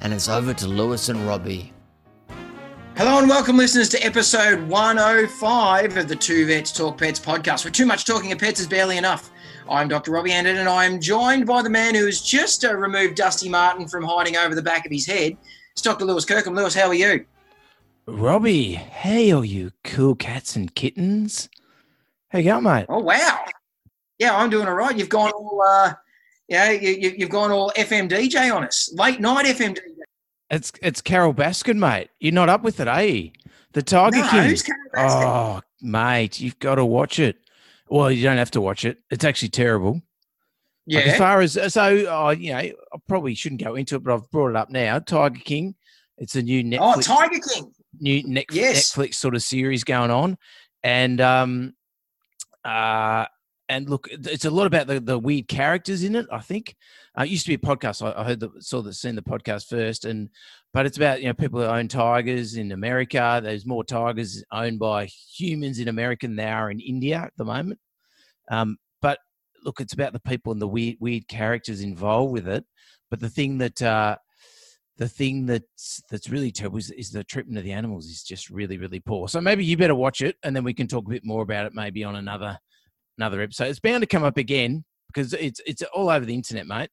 [0.00, 1.72] and it's over to Lewis and Robbie.
[2.96, 7.70] Hello and welcome, listeners, to episode 105 of the Two Vets Talk Pets podcast, where
[7.70, 9.30] too much talking of pets is barely enough.
[9.70, 10.10] I'm Dr.
[10.10, 13.48] Robbie Anderton, and I am joined by the man who has just uh, removed Dusty
[13.48, 15.36] Martin from hiding over the back of his head.
[15.72, 16.04] It's Dr.
[16.04, 16.54] Lewis Kirkham.
[16.54, 17.24] Lewis, how are you?
[18.06, 21.48] Robbie, hey, all you cool cats and kittens.
[22.30, 22.86] How you going, mate?
[22.88, 23.44] Oh, wow.
[24.18, 24.96] Yeah, I'm doing all right.
[24.96, 25.92] You've gone all, uh,
[26.48, 28.90] yeah, you, you, you've gone all FM DJ on us.
[28.94, 29.80] Late night FM DJ.
[30.50, 32.08] It's it's Carole Baskin, mate.
[32.20, 33.28] You're not up with it, eh?
[33.72, 34.42] The Tiger No, King.
[34.44, 35.24] who's Carole Baskin?
[35.26, 37.36] Oh, mate, you've got to watch it.
[37.90, 38.98] Well, you don't have to watch it.
[39.10, 40.00] It's actually terrible.
[40.90, 42.72] Like, as far as so, oh, you know, I
[43.06, 44.98] probably shouldn't go into it, but I've brought it up now.
[44.98, 45.74] Tiger King.
[46.16, 47.72] It's a new Netflix, Oh, Tiger King.
[48.00, 48.92] new Netflix, Yes.
[48.92, 50.38] Netflix sort of series going on,
[50.82, 51.74] and um,
[52.64, 53.26] uh,
[53.68, 56.26] and look, it's a lot about the, the weird characters in it.
[56.32, 56.74] I think
[57.18, 58.02] uh, it used to be a podcast.
[58.02, 60.30] I, I heard the saw the seen the podcast first, and
[60.72, 63.40] but it's about you know people who own tigers in America.
[63.42, 67.44] There's more tigers owned by humans in America than there are in India at the
[67.44, 67.78] moment.
[68.50, 69.18] Um, but
[69.64, 72.64] look, it's about the people and the weird weird characters involved with it.
[73.10, 74.16] But the thing that uh,
[74.96, 78.48] the thing that's that's really terrible is, is the treatment of the animals is just
[78.48, 79.28] really really poor.
[79.28, 81.66] So maybe you better watch it, and then we can talk a bit more about
[81.66, 82.58] it maybe on another
[83.18, 83.68] another episode.
[83.68, 86.90] It's bound to come up again because it's it's all over the internet, mate.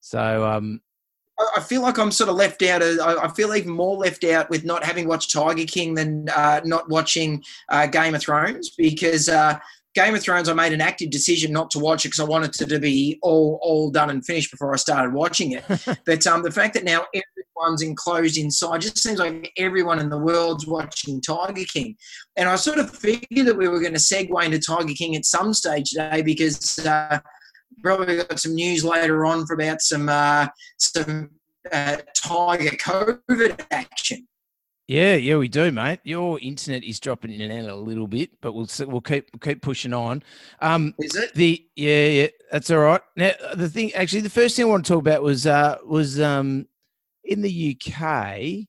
[0.00, 0.80] So um,
[1.56, 2.82] I feel like I'm sort of left out.
[2.82, 6.60] Of, I feel even more left out with not having watched Tiger King than uh,
[6.64, 9.58] not watching uh, Game of Thrones because uh,
[9.94, 12.60] Game of Thrones I made an active decision not to watch it because I wanted
[12.60, 15.64] it to be all all done and finished before I started watching it.
[16.06, 20.18] but um, the fact that now everyone's enclosed inside just seems like everyone in the
[20.18, 21.96] world's watching Tiger King,
[22.36, 25.24] and I sort of figured that we were going to segue into Tiger King at
[25.24, 26.78] some stage today because.
[26.78, 27.20] Uh,
[27.80, 30.48] Probably got some news later on for about some uh,
[30.78, 31.30] some
[31.70, 34.26] uh, Tiger COVID action.
[34.88, 36.00] Yeah, yeah, we do, mate.
[36.02, 39.40] Your internet is dropping in and out a little bit, but we'll we'll keep we'll
[39.40, 40.22] keep pushing on.
[40.62, 41.34] Um, Is it?
[41.34, 43.02] The yeah, yeah, that's all right.
[43.14, 46.18] Now the thing, actually, the first thing I want to talk about was uh was
[46.22, 46.66] um
[47.24, 48.66] in the UK.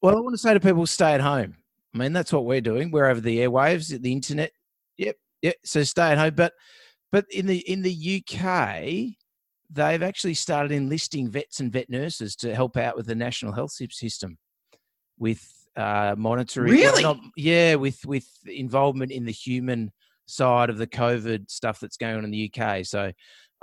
[0.00, 1.56] Well, I want to say to people, stay at home.
[1.92, 2.92] I mean, that's what we're doing.
[2.92, 4.52] We're over the airwaves, the internet.
[4.96, 5.56] Yep, yep.
[5.64, 6.34] So stay at home.
[6.36, 6.52] But
[7.10, 9.16] but in the in the UK,
[9.70, 13.72] they've actually started enlisting vets and vet nurses to help out with the national health
[13.72, 14.38] system
[15.18, 15.42] with
[15.76, 16.72] uh, monitoring.
[16.72, 17.02] Really?
[17.02, 19.92] not- yeah, with with involvement in the human
[20.26, 22.84] side of the COVID stuff that's going on in the UK.
[22.84, 23.12] So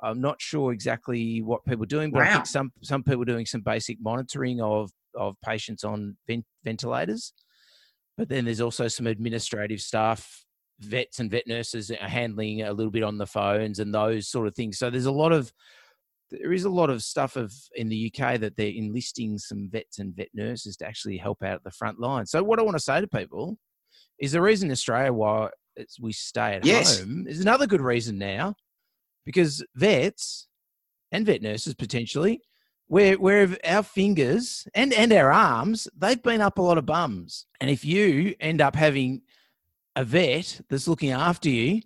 [0.01, 3.25] I'm not sure exactly what people are doing, but I think some some people are
[3.25, 7.33] doing some basic monitoring of of patients on vent- ventilators.
[8.17, 10.45] But then there's also some administrative staff,
[10.79, 14.47] vets and vet nurses are handling a little bit on the phones and those sort
[14.47, 14.77] of things.
[14.77, 15.51] So there's a lot of
[16.41, 19.99] there is a lot of stuff of in the UK that they're enlisting some vets
[19.99, 22.25] and vet nurses to actually help out at the front line.
[22.25, 23.57] So what I want to say to people
[24.19, 26.99] is the reason Australia why it's, we stay at Yes.
[26.99, 28.55] home is another good reason now
[29.25, 30.47] because vets
[31.11, 32.41] and vet nurses potentially
[32.87, 37.45] where where our fingers and and our arms they've been up a lot of bums
[37.61, 39.21] and if you end up having
[39.95, 41.81] a vet that's looking after you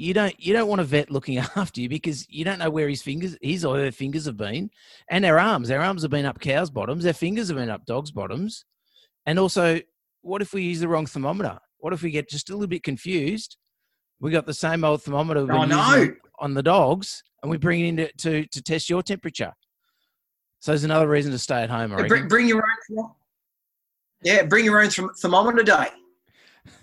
[0.00, 2.88] you don't you don't want a vet looking after you because you don't know where
[2.88, 4.70] his fingers his or her fingers have been
[5.08, 5.68] and their arms.
[5.68, 7.04] Their arms have been up cows bottoms.
[7.04, 8.64] Their fingers have been up dogs bottoms.
[9.26, 9.80] And also
[10.22, 11.58] what if we use the wrong thermometer?
[11.78, 13.56] What if we get just a little bit confused?
[14.20, 16.08] We got the same old thermometer Oh, no.
[16.38, 19.52] on the dogs and we bring it in to, to, to test your temperature.
[20.60, 22.62] So there's another reason to stay at home I Bring, bring your
[22.98, 23.10] own.
[24.22, 25.86] Yeah, bring your own thermometer day,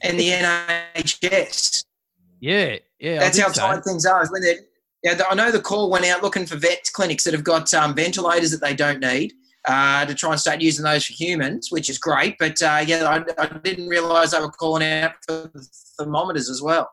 [0.01, 0.29] and the
[0.95, 1.85] NHS.
[2.39, 3.61] yeah yeah That's how so.
[3.61, 4.21] tight things are.
[4.23, 4.59] Is when they're.
[5.03, 7.93] Yeah, I know the call went out looking for vet clinics that have got um,
[7.93, 9.31] ventilators that they don't need
[9.67, 12.35] uh, to try and start using those for humans, which is great.
[12.39, 15.51] But uh, yeah, I, I didn't realise they were calling out for
[15.97, 16.89] thermometers as well.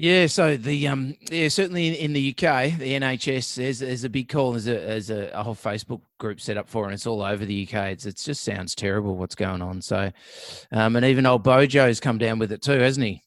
[0.00, 4.08] Yeah, so the um yeah certainly in, in the UK the NHS there's there's a
[4.08, 6.94] big call there's a there's a, a whole Facebook group set up for it and
[6.94, 10.12] it's all over the UK it's it just sounds terrible what's going on so
[10.70, 13.24] um and even old Bojo's come down with it too hasn't he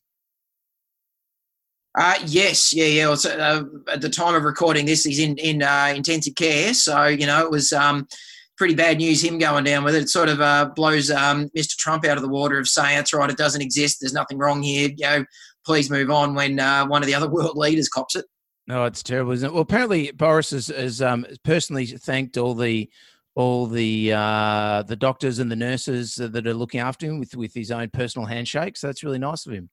[1.93, 3.03] Uh, yes, yeah, yeah.
[3.03, 7.05] Also, uh, at the time of recording this, he's in in uh, intensive care, so
[7.07, 8.07] you know it was um,
[8.55, 9.23] pretty bad news.
[9.23, 11.75] Him going down with it, it sort of uh, blows um, Mr.
[11.75, 13.97] Trump out of the water of saying that's right, it doesn't exist.
[13.99, 14.89] There's nothing wrong here.
[14.95, 15.25] You know,
[15.65, 16.33] please move on.
[16.33, 18.25] When uh, one of the other world leaders cops it.
[18.67, 19.53] No, it's terrible, isn't it?
[19.53, 22.89] Well, apparently Boris has, has um, personally thanked all the
[23.35, 27.53] all the uh, the doctors and the nurses that are looking after him with with
[27.53, 28.77] his own personal handshake.
[28.77, 29.69] So that's really nice of him.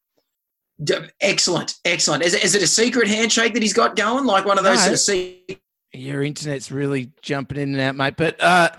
[1.21, 2.23] Excellent, excellent.
[2.23, 4.77] Is it, is it a secret handshake that he's got going, like one of those
[4.77, 5.61] no, sort of secret?
[5.93, 8.15] Your internet's really jumping in and out, mate.
[8.17, 8.71] But uh,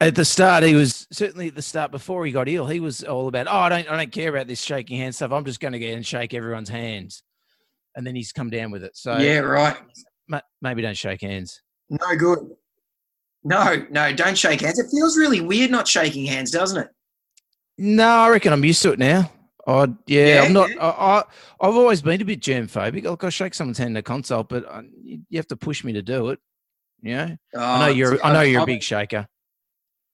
[0.00, 2.66] at the start, he was certainly at the start before he got ill.
[2.66, 5.32] He was all about, oh, I don't, I don't care about this shaking hand stuff.
[5.32, 7.22] I'm just going to get and shake everyone's hands,
[7.94, 8.96] and then he's come down with it.
[8.96, 9.76] So yeah, right.
[10.60, 11.62] Maybe don't shake hands.
[11.88, 12.40] No good.
[13.44, 14.80] No, no, don't shake hands.
[14.80, 16.88] It feels really weird not shaking hands, doesn't it?
[17.78, 19.30] No, I reckon I'm used to it now.
[19.66, 20.70] I yeah, yeah I'm not.
[20.80, 21.24] I,
[21.60, 23.04] I have always been a bit germ phobic.
[23.04, 25.92] Like I shake someone's hand in a consult, but I, you have to push me
[25.94, 26.38] to do it.
[27.02, 28.24] Yeah, oh, I know you're.
[28.24, 29.26] I know you're I'm, a big shaker.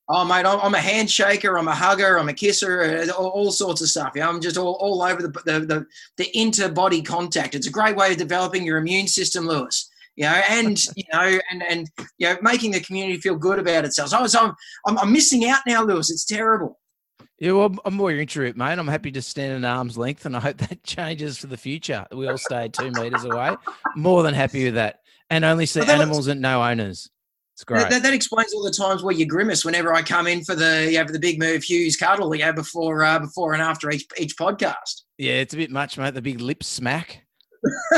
[0.08, 1.58] Oh mate, I'm, I'm, a handshaker.
[1.58, 2.18] I'm a hugger.
[2.18, 2.82] I'm a kisser.
[2.82, 4.12] Uh, all, all sorts of stuff.
[4.16, 7.54] Yeah, I'm just all, all over the, the the the interbody contact.
[7.54, 11.38] It's a great way of developing your immune system, Lewis you know, and you know,
[11.50, 14.10] and and you know, making the community feel good about itself.
[14.10, 14.54] So, so
[14.86, 16.10] I'm, I'm missing out now, Lewis.
[16.10, 16.78] It's terrible.
[17.42, 18.78] Yeah, well, I'm more introvert, mate.
[18.78, 22.06] I'm happy to stand at arm's length, and I hope that changes for the future.
[22.12, 23.56] We all stay two meters away.
[23.96, 27.10] More than happy with that, and only see animals and no owners.
[27.54, 27.90] It's great.
[27.90, 30.88] That, that, explains all the times where you grimace whenever I come in for the
[30.88, 34.36] yeah for the big move Hughes cuddle yeah before uh, before and after each each
[34.36, 35.02] podcast.
[35.18, 36.14] Yeah, it's a bit much, mate.
[36.14, 37.26] The big lip smack.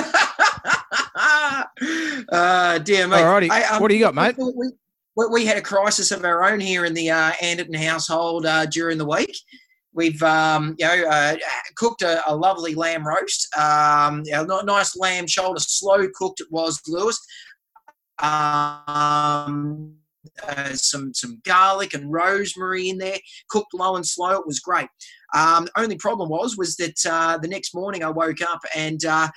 [2.33, 3.21] uh, dear mate.
[3.21, 3.51] Alrighty.
[3.51, 4.37] I, um, what do you got, mate?
[4.39, 4.71] We,
[5.17, 8.99] we, had a crisis of our own here in the uh, Anderton household uh, during
[8.99, 9.37] the week.
[9.93, 11.37] We've um, you know uh,
[11.77, 16.49] cooked a, a, lovely lamb roast, um, you know, nice lamb shoulder, slow cooked it
[16.51, 17.19] was, Lewis.
[18.19, 19.95] Um,
[20.43, 23.19] uh, some some garlic and rosemary in there,
[23.49, 24.33] cooked low and slow.
[24.33, 24.89] It was great.
[25.35, 29.29] Um, only problem was was that uh, the next morning I woke up and uh,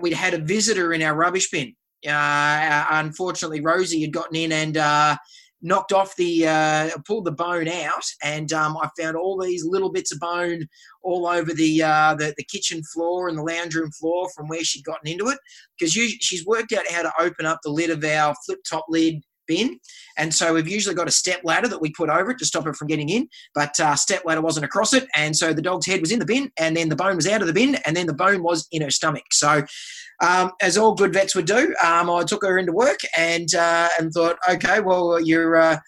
[0.00, 1.74] we'd had a visitor in our rubbish bin.
[2.06, 5.16] Uh, unfortunately, Rosie had gotten in and uh,
[5.62, 9.90] knocked off the, uh, pulled the bone out, and um, I found all these little
[9.90, 10.66] bits of bone
[11.02, 14.64] all over the, uh, the, the kitchen floor and the lounge room floor from where
[14.64, 15.38] she'd gotten into it.
[15.78, 19.22] Because she's worked out how to open up the lid of our flip top lid
[19.46, 19.78] bin.
[20.16, 22.66] And so we've usually got a step ladder that we put over it to stop
[22.66, 25.06] it from getting in, but uh, step ladder wasn't across it.
[25.16, 27.40] And so the dog's head was in the bin, and then the bone was out
[27.40, 29.24] of the bin, and then the bone was in her stomach.
[29.32, 29.64] So,
[30.22, 33.88] um, as all good vets would do, um, I took her into work and uh,
[33.98, 35.78] and thought, okay, well, you're uh,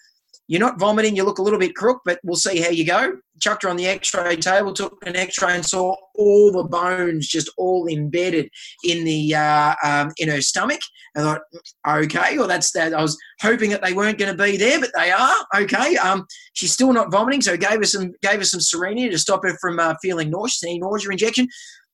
[0.47, 1.15] you're not vomiting.
[1.15, 3.17] You look a little bit crook, but we'll see how you go.
[3.41, 7.51] Chucked her on the X-ray table, took an X-ray, and saw all the bones just
[7.57, 8.49] all embedded
[8.83, 10.79] in the uh, um, in her stomach.
[11.15, 11.41] I thought,
[11.87, 12.93] okay, well that's that.
[12.93, 15.35] I was hoping that they weren't going to be there, but they are.
[15.55, 19.17] Okay, um, she's still not vomiting, so gave her some gave her some Cerenia to
[19.17, 20.63] stop her from uh, feeling nauseous.
[20.63, 21.47] Any nausea injection.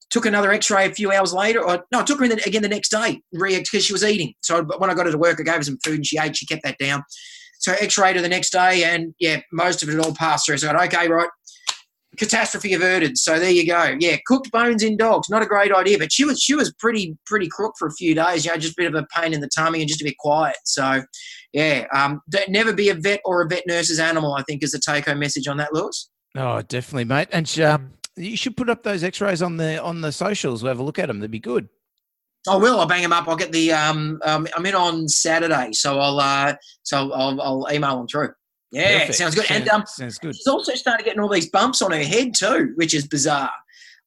[0.09, 2.61] Took another X-ray a few hours later, or no, I took her in the, again
[2.61, 4.35] the next day because she was eating.
[4.41, 6.37] So when I got her to work, I gave her some food and she ate.
[6.37, 7.03] She kept that down.
[7.63, 10.57] So X-ray to the next day, and yeah, most of it all passed through.
[10.57, 11.29] So I okay, right,
[12.17, 13.17] catastrophe averted.
[13.17, 13.95] So there you go.
[14.01, 15.97] Yeah, cooked bones in dogs, not a great idea.
[15.97, 18.43] But she was she was pretty pretty crook for a few days.
[18.43, 20.17] You know, just a bit of a pain in the tummy and just a bit
[20.17, 20.57] quiet.
[20.65, 21.03] So
[21.53, 24.33] yeah, um, never be a vet or a vet nurse's animal.
[24.33, 26.09] I think is the take home message on that, Lewis.
[26.35, 27.29] Oh, definitely, mate.
[27.31, 30.63] And um, you should put up those X-rays on the on the socials.
[30.63, 31.21] We'll have a look at them.
[31.21, 31.69] They'd be good.
[32.47, 32.79] I will.
[32.79, 33.27] I'll bang them up.
[33.27, 33.71] I'll get the.
[33.71, 36.19] Um, um I'm in on Saturday, so I'll.
[36.19, 38.33] Uh, so I'll, I'll email them through.
[38.71, 39.17] Yeah, Perfect.
[39.17, 39.45] sounds good.
[39.45, 40.35] Sounds, and um, sounds good.
[40.35, 43.51] She's also started getting all these bumps on her head too, which is bizarre.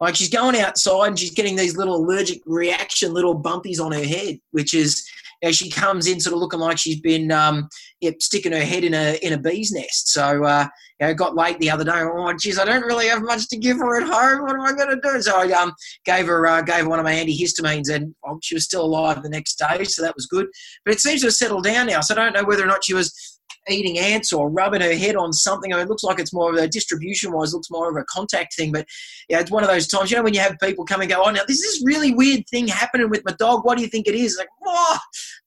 [0.01, 4.05] Like she's going outside and she's getting these little allergic reaction, little bumpies on her
[4.05, 5.09] head, which is
[5.43, 7.69] you know, she comes in sort of looking like she's been um,
[8.01, 10.09] yeah, sticking her head in a in a bee's nest.
[10.09, 10.67] So uh,
[11.01, 11.93] you know, got late the other day.
[12.03, 14.43] Oh, geez, I don't really have much to give her at home.
[14.43, 15.21] What am I going to do?
[15.23, 15.73] So I um,
[16.05, 19.23] gave her uh, gave her one of my antihistamines, and oh, she was still alive
[19.23, 20.47] the next day, so that was good.
[20.85, 22.01] But it seems to have settled down now.
[22.01, 23.36] So I don't know whether or not she was
[23.69, 25.73] eating ants or rubbing her head on something.
[25.73, 28.05] I mean, it looks like it's more of a distribution wise, looks more of a
[28.05, 28.73] contact thing.
[28.73, 28.87] But
[29.29, 31.23] yeah, it's one of those times, you know, when you have people come and go,
[31.25, 33.65] oh, now this is really weird thing happening with my dog.
[33.65, 34.37] What do you think it is?
[34.39, 34.99] Like, oh,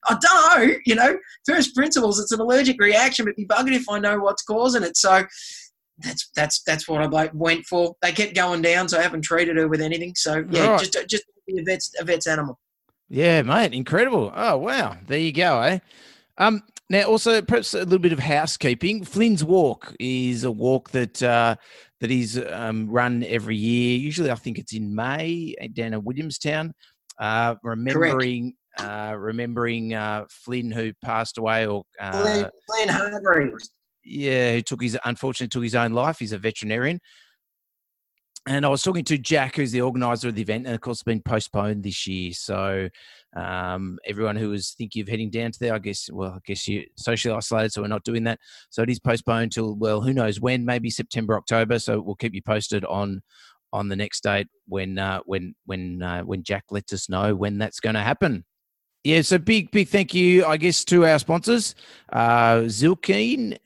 [0.07, 0.75] I don't know.
[0.85, 4.43] You know, first principles, it's an allergic reaction, but be buggered if I know what's
[4.43, 4.97] causing it.
[4.97, 5.23] So
[5.99, 7.95] that's that's that's what I went for.
[8.01, 10.13] They kept going down, so I haven't treated her with anything.
[10.15, 10.79] So yeah, right.
[10.79, 12.59] just just a vet's a vet's animal.
[13.09, 14.31] Yeah, mate, incredible.
[14.35, 15.79] Oh wow, there you go, eh?
[16.37, 19.03] Um, now, also perhaps a little bit of housekeeping.
[19.03, 21.55] Flynn's Walk is a walk that uh,
[21.99, 23.99] that is um, run every year.
[23.99, 26.73] Usually, I think it's in May down at Williamstown.
[27.19, 33.69] Uh, remembering uh, remembering uh, Flynn who passed away, or uh, Flynn, Flynn Hargreaves.
[34.03, 36.17] yeah, who took his unfortunately took his own life.
[36.19, 36.99] He's a veterinarian.
[38.47, 40.97] And I was talking to Jack, who's the organizer of the event, and of course,
[40.97, 42.31] it's been postponed this year.
[42.33, 42.89] So,
[43.35, 46.67] um, everyone who was thinking of heading down to there, I guess, well, I guess
[46.67, 48.39] you socially isolated, so we're not doing that.
[48.69, 50.65] So it is postponed till well, who knows when?
[50.65, 51.79] Maybe September, October.
[51.79, 53.21] So we'll keep you posted on
[53.71, 57.57] on the next date when uh, when when uh, when Jack lets us know when
[57.57, 58.45] that's going to happen.
[59.03, 61.75] Yeah, so big big thank you, I guess, to our sponsors,
[62.11, 63.57] uh, Zylkene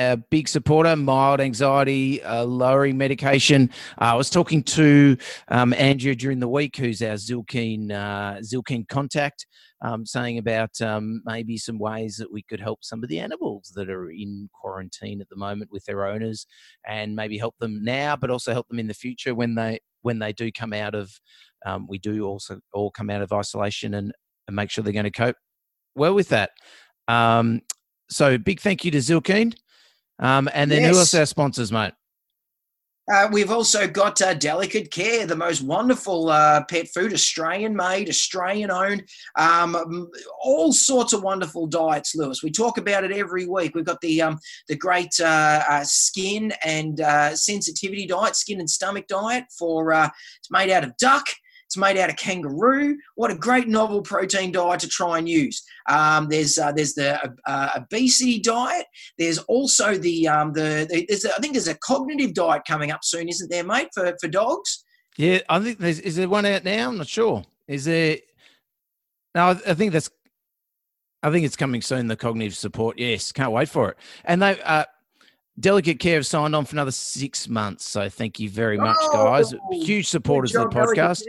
[0.00, 3.70] a big supporter, mild anxiety, uh, lowering medication.
[4.00, 5.16] Uh, I was talking to
[5.48, 9.46] um, Andrea during the week, who's our Zylkene, uh, Zylkene contact,
[9.82, 13.72] um, saying about um, maybe some ways that we could help some of the animals
[13.74, 16.46] that are in quarantine at the moment with their owners,
[16.86, 20.18] and maybe help them now, but also help them in the future when they when
[20.18, 21.12] they do come out of.
[21.66, 24.12] Um, we do also all come out of isolation and,
[24.46, 25.36] and make sure they're going to cope
[25.94, 26.52] well with that.
[27.06, 27.60] Um,
[28.08, 29.54] so big thank you to Zylkene.
[30.20, 30.92] Um, and then yes.
[30.92, 31.94] who else our sponsors, mate?
[33.10, 38.08] Uh, we've also got uh, Delicate Care, the most wonderful uh, pet food, Australian made,
[38.08, 39.02] Australian owned,
[39.36, 40.08] um,
[40.40, 42.44] all sorts of wonderful diets, Lewis.
[42.44, 43.74] We talk about it every week.
[43.74, 48.70] We've got the um, the great uh, uh, skin and uh, sensitivity diet, skin and
[48.70, 51.26] stomach diet for it's made out of duck.
[51.70, 52.98] It's made out of kangaroo.
[53.14, 55.62] What a great novel protein diet to try and use.
[55.88, 58.86] Um, there's uh, there's the uh, uh obesity diet.
[59.18, 63.28] There's also the um, the, the I think there's a cognitive diet coming up soon,
[63.28, 64.84] isn't there, mate, for for dogs?
[65.16, 66.88] Yeah, I think there's is there one out now?
[66.88, 67.44] I'm not sure.
[67.68, 68.16] Is there?
[69.36, 70.10] No, I think that's.
[71.22, 72.08] I think it's coming soon.
[72.08, 72.98] The cognitive support.
[72.98, 73.96] Yes, can't wait for it.
[74.24, 74.60] And they.
[74.60, 74.86] Uh,
[75.60, 77.88] Delicate Care have signed on for another six months.
[77.88, 79.54] So thank you very much, oh, guys.
[79.72, 81.22] Huge supporters of the podcast.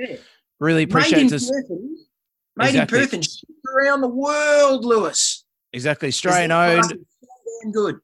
[0.61, 1.51] Really appreciate this.
[2.55, 2.99] Made exactly.
[2.99, 3.27] in Perth and
[3.75, 5.43] around the world, Lewis.
[5.73, 6.09] Exactly.
[6.09, 6.93] Australian owned.
[7.73, 7.95] Good.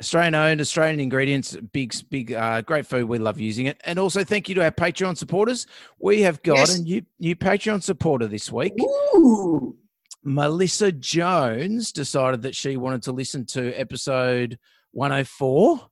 [0.00, 3.04] Australian owned, Australian ingredients, big, big, uh, great food.
[3.04, 3.80] We love using it.
[3.84, 5.68] And also, thank you to our Patreon supporters.
[6.00, 6.78] We have got yes.
[6.78, 8.72] a new, new Patreon supporter this week.
[8.80, 9.76] Ooh.
[10.24, 14.58] Melissa Jones decided that she wanted to listen to episode
[14.90, 15.88] 104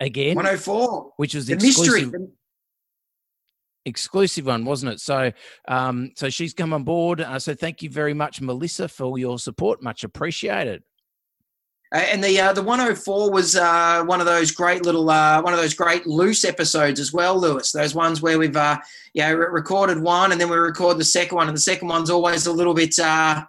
[0.00, 0.34] again.
[0.34, 1.12] 104.
[1.16, 2.28] Which was the exclusive, mystery.
[3.86, 5.00] Exclusive one, wasn't it?
[5.00, 5.32] So,
[5.68, 7.22] um, so she's come on board.
[7.22, 9.82] Uh, so thank you very much, Melissa, for your support.
[9.82, 10.82] Much appreciated.
[11.92, 15.60] And the uh, the 104 was uh, one of those great little uh, one of
[15.60, 17.70] those great loose episodes as well, Lewis.
[17.70, 18.76] Those ones where we've uh,
[19.14, 22.46] know recorded one and then we record the second one, and the second one's always
[22.46, 23.44] a little bit uh,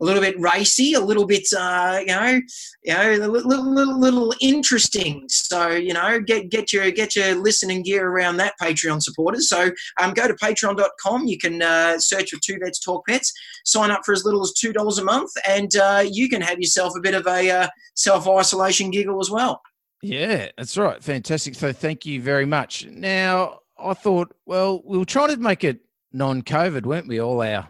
[0.00, 2.40] a little bit racy, a little bit, uh, you know,
[2.82, 5.24] you know, a little, little, little interesting.
[5.28, 9.48] So, you know, get get your get your listening gear around that Patreon supporters.
[9.48, 9.70] So,
[10.00, 11.26] um, go to Patreon.com.
[11.26, 13.32] You can uh, search for Two Vets Talk Pets.
[13.64, 16.58] Sign up for as little as two dollars a month, and uh, you can have
[16.58, 19.60] yourself a bit of a uh, self isolation giggle as well.
[20.02, 21.02] Yeah, that's right.
[21.02, 21.54] Fantastic.
[21.54, 22.86] So, thank you very much.
[22.86, 25.80] Now, I thought, well, we were trying to make it
[26.12, 27.20] non-COVID, weren't we?
[27.20, 27.68] All our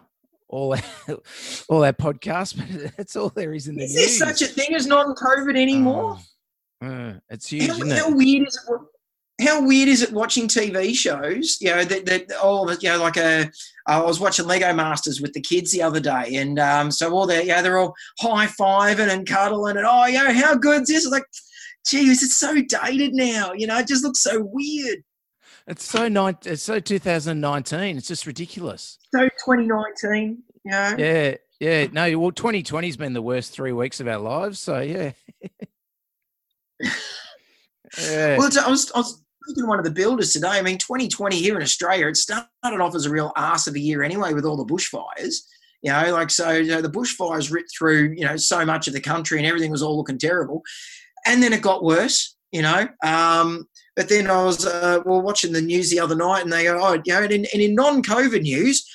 [0.53, 0.81] all our,
[1.67, 4.03] all our podcasts, but that's all there is in the is news.
[4.05, 6.17] Is there such a thing as non-COVID anymore?
[6.81, 7.67] Uh, uh, it's huge.
[7.67, 8.15] How, how it?
[8.15, 8.81] weird is it?
[9.41, 11.57] How weird is it watching TV shows?
[11.59, 13.49] You know that that all you know, like a.
[13.87, 17.25] I was watching Lego Masters with the kids the other day, and um, so all
[17.25, 21.09] they yeah, they're all high fiving and cuddling, and oh, yeah, how good's this?
[21.09, 21.25] Like,
[21.87, 23.53] geez, it's so dated now.
[23.53, 25.03] You know, it just looks so weird.
[25.67, 26.37] It's so nine.
[26.45, 27.97] It's so 2019.
[27.97, 28.97] It's just ridiculous.
[29.13, 30.43] So 2019.
[30.65, 30.95] Yeah.
[30.97, 31.35] Yeah.
[31.59, 31.87] Yeah.
[31.91, 32.19] No.
[32.19, 34.59] Well, 2020 has been the worst three weeks of our lives.
[34.59, 35.11] So yeah.
[36.81, 38.37] yeah.
[38.37, 40.49] Well, I was I was speaking to one of the builders today.
[40.49, 43.79] I mean, 2020 here in Australia, it started off as a real arse of a
[43.79, 45.35] year anyway with all the bushfires.
[45.81, 48.93] You know, like so you know, the bushfires ripped through you know so much of
[48.93, 50.61] the country and everything was all looking terrible,
[51.25, 52.32] and then it got worse.
[52.53, 56.43] You know, um, but then I was uh, well watching the news the other night,
[56.43, 58.87] and they go, oh, you know, and in, and in non-COVID news,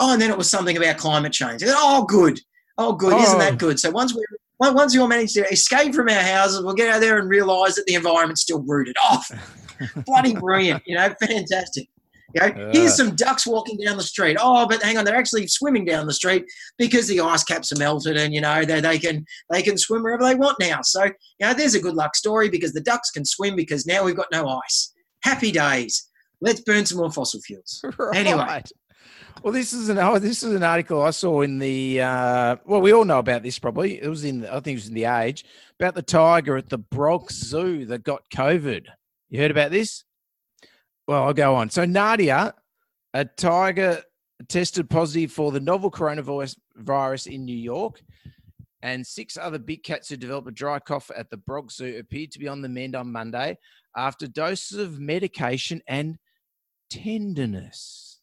[0.00, 1.62] oh, and then it was something about climate change.
[1.66, 2.40] oh, good,
[2.76, 3.22] oh, good, oh.
[3.22, 3.56] isn't that oh.
[3.56, 3.80] good?
[3.80, 4.24] So once we
[4.58, 7.76] once we all manage to escape from our houses, we'll get out there and realise
[7.76, 9.30] that the environment's still rooted off.
[10.06, 11.88] Bloody brilliant, you know, fantastic.
[12.34, 14.36] You know, uh, here's some ducks walking down the street.
[14.40, 16.44] Oh, but hang on, they're actually swimming down the street
[16.78, 20.02] because the ice caps are melted, and you know they, they can they can swim
[20.02, 20.80] wherever they want now.
[20.82, 24.04] So you know, there's a good luck story because the ducks can swim because now
[24.04, 24.92] we've got no ice.
[25.22, 26.10] Happy days.
[26.40, 27.84] Let's burn some more fossil fuels.
[27.98, 28.16] Right.
[28.16, 28.62] Anyway.
[29.42, 32.80] Well, this is an oh, this is an article I saw in the uh, well,
[32.80, 34.00] we all know about this probably.
[34.00, 35.44] It was in I think it was in the Age
[35.78, 38.86] about the tiger at the Bronx Zoo that got COVID.
[39.28, 40.04] You heard about this?
[41.06, 41.70] Well, I'll go on.
[41.70, 42.54] So Nadia,
[43.12, 44.02] a tiger
[44.48, 48.00] tested positive for the novel coronavirus virus in New York,
[48.82, 52.30] and six other big cats who developed a dry cough at the Bronx Zoo appeared
[52.32, 53.56] to be on the mend on Monday
[53.96, 56.18] after doses of medication and
[56.90, 58.20] tenderness.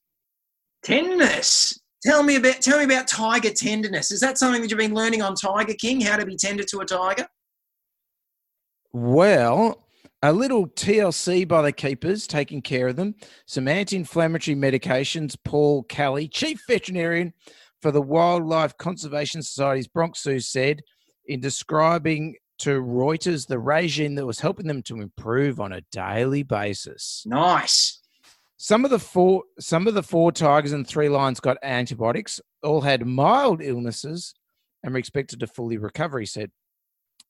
[0.83, 1.79] Tenderness.
[2.03, 4.11] Tell me about tell me about tiger tenderness.
[4.11, 6.01] Is that something that you've been learning on Tiger King?
[6.01, 7.27] How to be tender to a tiger?
[8.91, 9.85] Well,
[10.23, 13.15] a little TLC by the keepers taking care of them.
[13.45, 15.35] Some anti-inflammatory medications.
[15.43, 17.33] Paul Calle, chief veterinarian
[17.81, 20.81] for the Wildlife Conservation Society's Bronx Zoo, said
[21.25, 26.43] in describing to Reuters the regime that was helping them to improve on a daily
[26.43, 27.23] basis.
[27.25, 27.99] Nice.
[28.57, 32.81] Some of the four some of the four tigers and three lions got antibiotics, all
[32.81, 34.35] had mild illnesses
[34.83, 36.51] and were expected to fully recover, he said.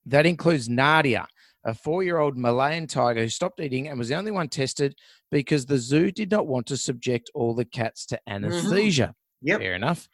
[0.05, 1.27] That includes Nadia,
[1.63, 4.95] a four-year-old Malayan tiger who stopped eating and was the only one tested
[5.29, 8.45] because the zoo did not want to subject all the cats to mm-hmm.
[8.45, 9.13] anesthesia.
[9.41, 9.59] Yep.
[9.59, 10.07] Fair enough.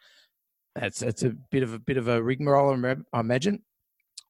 [0.75, 3.63] That's that's a bit of a bit of a rigmarole, I imagine.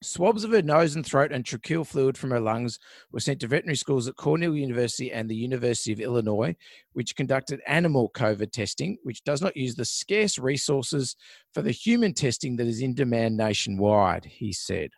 [0.03, 2.77] Swabs of her nose and throat and tracheal fluid from her lungs
[3.11, 6.55] were sent to veterinary schools at Cornell University and the University of Illinois,
[6.93, 11.15] which conducted animal COVID testing, which does not use the scarce resources
[11.51, 14.91] for the human testing that is in demand nationwide, he said.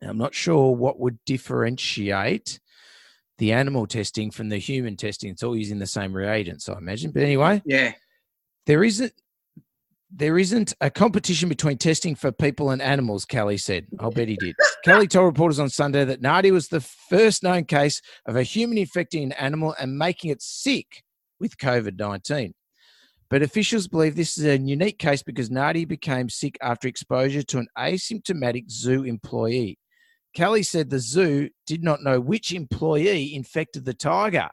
[0.00, 2.60] Now, I'm not sure what would differentiate
[3.38, 5.30] the animal testing from the human testing.
[5.30, 7.10] It's all using the same reagents, I imagine.
[7.10, 7.92] But anyway, Yeah.
[8.66, 9.12] there isn't
[10.08, 13.88] there isn't a competition between testing for people and animals, Calle said.
[13.98, 14.54] I'll bet he did.
[14.84, 18.78] Calle told reporters on Sunday that Nadia was the first known case of a human
[18.78, 21.02] infecting an animal and making it sick
[21.40, 22.54] with COVID 19.
[23.28, 27.58] But officials believe this is a unique case because Nadia became sick after exposure to
[27.58, 29.76] an asymptomatic zoo employee.
[30.36, 34.48] Calle said the zoo did not know which employee infected the tiger.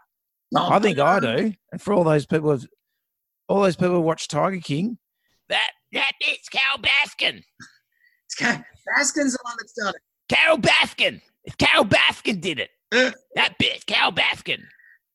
[0.55, 1.53] Oh, I think I do.
[1.71, 2.67] And for all those people, who've-
[3.49, 4.97] all those people who watch Tiger King,
[5.49, 7.43] that that is Carole Baskin.
[8.25, 8.63] It's Ca-
[8.97, 10.01] Baskin's the one that's done it.
[10.35, 11.21] Carole Baskin.
[11.43, 13.11] If Carole Baskin did it, Uh.
[13.35, 14.63] that bitch, Carole Baskin.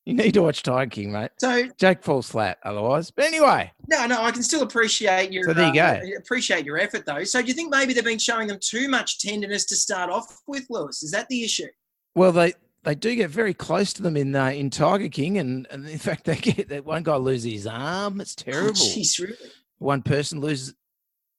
[0.05, 1.31] You need to watch Tiger King, mate.
[1.41, 3.11] So Jake falls flat otherwise.
[3.11, 6.07] But anyway, no, no, I can still appreciate your So there you uh, go.
[6.19, 7.25] appreciate your effort though.
[7.25, 10.39] So do you think maybe they've been showing them too much tenderness to start off
[10.47, 11.03] with, Lewis?
[11.03, 11.69] Is that the issue?
[12.15, 12.53] well they
[12.85, 15.99] they do get very close to them in uh, in Tiger King, and, and in
[15.99, 18.21] fact they get that one guy loses his arm.
[18.21, 18.73] It's Oh, terrible.
[18.73, 19.37] Jeez, really?
[19.79, 20.75] one person loses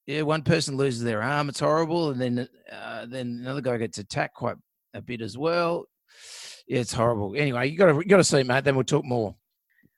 [0.07, 3.97] yeah one person loses their arm it's horrible and then uh, then another guy gets
[3.99, 4.55] attacked quite
[4.95, 5.85] a bit as well
[6.67, 9.35] yeah it's horrible anyway you gotta you gotta see mate then we'll talk more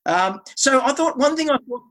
[0.08, 1.84] Um, so I thought one thing I thought,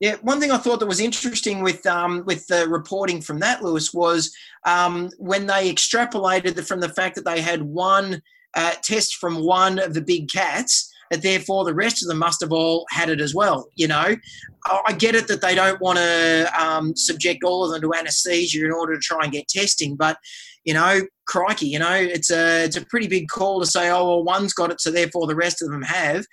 [0.00, 3.62] yeah, one thing I thought that was interesting with um, with the reporting from that
[3.62, 4.34] Lewis was
[4.64, 8.22] um, when they extrapolated the, from the fact that they had one
[8.54, 10.92] uh, test from one of the big cats.
[11.10, 13.70] That therefore the rest of them must have all had it as well.
[13.76, 14.14] You know,
[14.86, 18.62] I get it that they don't want to um, subject all of them to anaesthesia
[18.62, 20.18] in order to try and get testing, but
[20.64, 24.06] you know, crikey, you know, it's a it's a pretty big call to say, oh
[24.06, 26.26] well, one's got it, so therefore the rest of them have.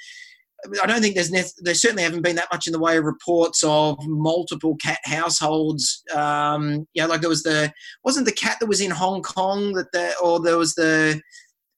[0.84, 3.64] I don't think there's there certainly haven't been that much in the way of reports
[3.64, 6.04] of multiple cat households.
[6.14, 7.72] Um, you know, like there was the
[8.04, 11.22] wasn't the cat that was in Hong Kong that the or there was the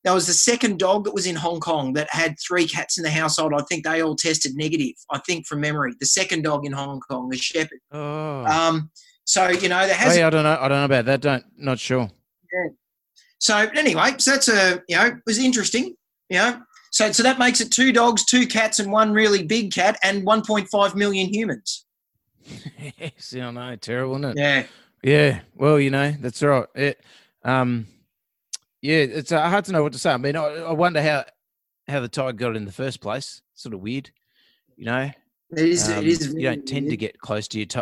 [0.04, 3.04] there was the second dog that was in Hong Kong that had three cats in
[3.04, 3.54] the household.
[3.54, 4.95] I think they all tested negative.
[5.12, 7.80] I think from memory, the second dog in Hong Kong, the shepherd.
[7.91, 8.91] oh Um,
[9.26, 11.43] so you know there has hey, i don't know i don't know about that don't
[11.58, 12.10] not sure
[12.54, 12.69] Yeah.
[13.39, 15.95] So anyway, so that's a you know it was interesting.
[16.30, 16.62] You know,
[16.98, 20.26] so so that makes it two dogs, two cats, and one really big cat, and
[20.26, 21.86] 1.5 million humans.
[23.18, 24.38] See, I know, terrible, isn't it?
[24.38, 24.66] Yeah,
[25.04, 25.40] Yeah.
[25.56, 26.66] Well, you know, that's right.
[26.76, 27.02] It,
[27.44, 27.88] um,
[28.82, 30.12] yeah, it's uh, hard to know what to say.
[30.12, 31.26] I mean, I, I wonder how
[31.88, 33.42] how the tiger got in the first place.
[33.54, 34.10] It's Sort of weird,
[34.76, 35.10] you know.
[35.52, 35.90] it is.
[35.90, 36.34] Um, it is.
[36.34, 37.80] You don't tend to get close to your ti-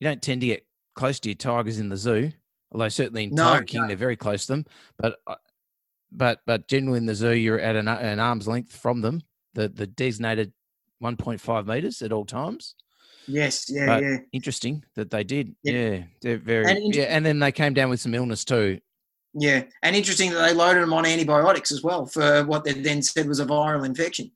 [0.00, 2.32] You don't tend to get close to your tigers in the zoo.
[2.72, 3.86] Although certainly in No, Tiger King no.
[3.88, 4.66] they're very close to them.
[4.98, 5.36] But uh,
[6.12, 9.22] but but generally in the zoo you're at an, an arm's length from them.
[9.54, 10.52] The the designated
[11.02, 12.74] 1.5 meters at all times.
[13.28, 13.66] Yes.
[13.68, 13.86] Yeah.
[13.86, 14.16] but- yeah.
[14.32, 15.54] Interesting that they did.
[15.62, 15.72] Yeah.
[15.72, 16.70] Yeah, they're very.
[16.70, 18.80] And yeah, and then they came down with some illness too.
[19.34, 19.64] Yeah.
[19.82, 23.26] And interesting that they loaded them on antibiotics as well for what they then said
[23.28, 24.30] was a viral infection.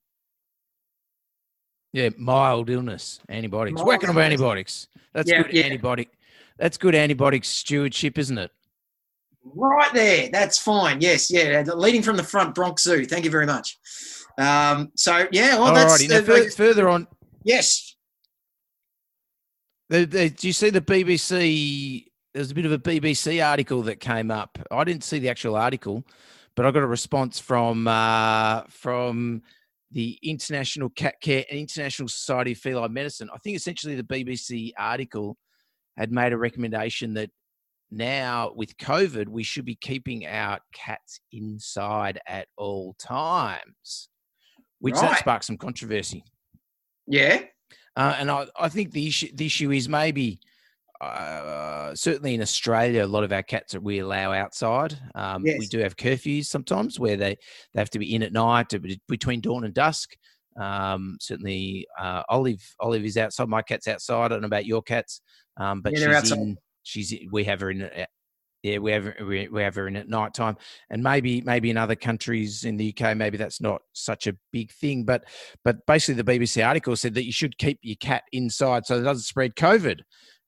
[1.92, 3.74] Yeah, mild illness, antibiotics.
[3.76, 4.32] Mild Whacking them illness.
[4.32, 4.88] antibiotics.
[5.12, 5.68] That's Yeah, good yeah.
[5.68, 6.08] antibiotic.
[6.58, 8.50] That's good antibiotic stewardship, isn't it?
[9.44, 10.28] Right there.
[10.30, 11.00] That's fine.
[11.00, 11.30] Yes.
[11.30, 11.62] Yeah.
[11.74, 13.04] Leading from the front, Bronx Zoo.
[13.06, 13.78] Thank you very much.
[14.38, 15.58] Um, so yeah.
[15.58, 16.08] Well, that's.
[16.08, 17.06] Now, uh, further on,
[17.42, 17.96] yes.
[19.88, 22.06] the, the, do you see the BBC?
[22.32, 24.58] There's a bit of a BBC article that came up.
[24.70, 26.04] I didn't see the actual article,
[26.54, 29.42] but I got a response from uh, from
[29.90, 33.28] the International Cat Care and International Society of Feline Medicine.
[33.34, 35.36] I think essentially the BBC article
[35.96, 37.30] had made a recommendation that
[37.90, 44.08] now with COVID, we should be keeping our cats inside at all times,
[44.78, 46.24] which that sparked some controversy.
[47.06, 47.42] Yeah.
[47.96, 50.40] Uh, and I, I think the issue the issue is maybe
[51.00, 54.96] uh, certainly in Australia, a lot of our cats that we allow outside.
[55.14, 57.36] Um, We do have curfews sometimes where they,
[57.72, 58.72] they have to be in at night
[59.08, 60.10] between dawn and dusk.
[60.60, 63.48] Um, certainly, uh, Olive Olive is outside.
[63.48, 64.24] My cat's outside.
[64.24, 65.22] I don't know about your cats,
[65.56, 66.38] um, but Yeah, she's outside.
[66.38, 66.58] in.
[66.82, 67.82] She's we have her in.
[67.82, 68.08] At,
[68.62, 70.56] yeah, we have we have her in at night time,
[70.90, 74.70] and maybe maybe in other countries in the UK, maybe that's not such a big
[74.70, 75.04] thing.
[75.04, 75.24] But
[75.64, 79.02] but basically, the BBC article said that you should keep your cat inside so it
[79.02, 80.00] doesn't spread COVID.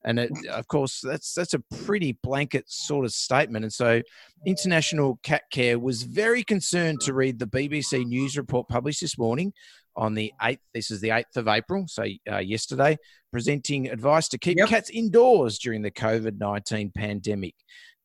[0.05, 3.63] And it, of course, that's that's a pretty blanket sort of statement.
[3.63, 4.01] And so,
[4.45, 9.53] International Cat Care was very concerned to read the BBC news report published this morning
[9.95, 10.61] on the eighth.
[10.73, 12.97] This is the eighth of April, so uh, yesterday,
[13.31, 14.69] presenting advice to keep Yep.
[14.69, 17.55] cats indoors during the COVID nineteen pandemic.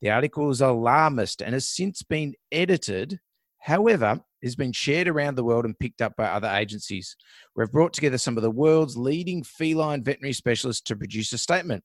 [0.00, 3.18] The article is alarmist and has since been edited.
[3.60, 7.16] However, it has been shared around the world and picked up by other agencies.
[7.56, 11.82] We've brought together some of the world's leading feline veterinary specialists to produce a statement.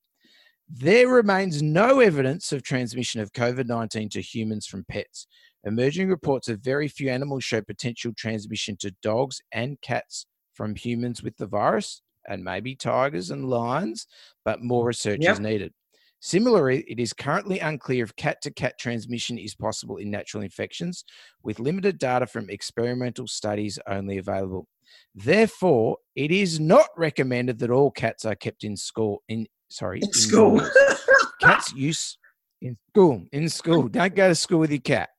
[0.70, 5.28] There remains no evidence of transmission of COVID 19 to humans from pets.
[5.66, 11.24] Emerging reports of very few animals show potential transmission to dogs and cats from humans
[11.24, 14.08] with the virus, and maybe tigers and lions,
[14.46, 15.34] but more research Yep.
[15.34, 15.74] is needed.
[16.20, 21.04] Similarly, it is currently unclear if cat to cat transmission is possible in natural infections,
[21.44, 24.68] with limited data from experimental studies only available.
[25.16, 29.22] Therefore, it is not recommended that all cats are kept in school.
[29.28, 30.62] In sorry, In school.
[31.42, 32.18] Cats use
[32.62, 33.26] in school.
[33.34, 35.10] In school, don't go to school with your cat.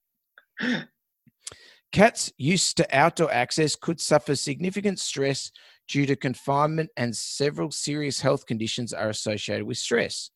[1.93, 5.53] Cats used to outdoor access could suffer significant stress
[5.87, 10.31] due to confinement, and several serious health conditions are associated with stress.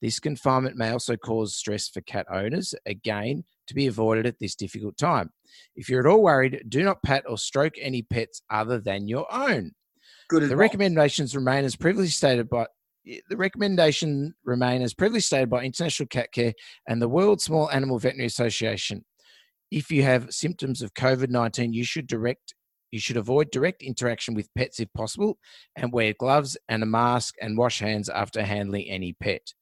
[0.00, 4.54] This confinement may also cause stress for cat owners, again, to be avoided at this
[4.54, 5.30] difficult time.
[5.76, 9.32] If you're at all worried, do not pat or stroke any pets other than your
[9.32, 9.72] own.
[10.28, 12.66] Good The recommendations remain as previously stated by
[13.04, 16.54] the recommendation remain as previously stated by International Cat Care
[16.88, 19.04] and the World Small Animal Veterinary Association.
[19.72, 22.52] If you have symptoms of COVID nineteen, you should direct
[22.90, 25.38] you should avoid direct interaction with pets if possible,
[25.76, 29.54] and wear gloves and a mask and wash hands after handling any pet.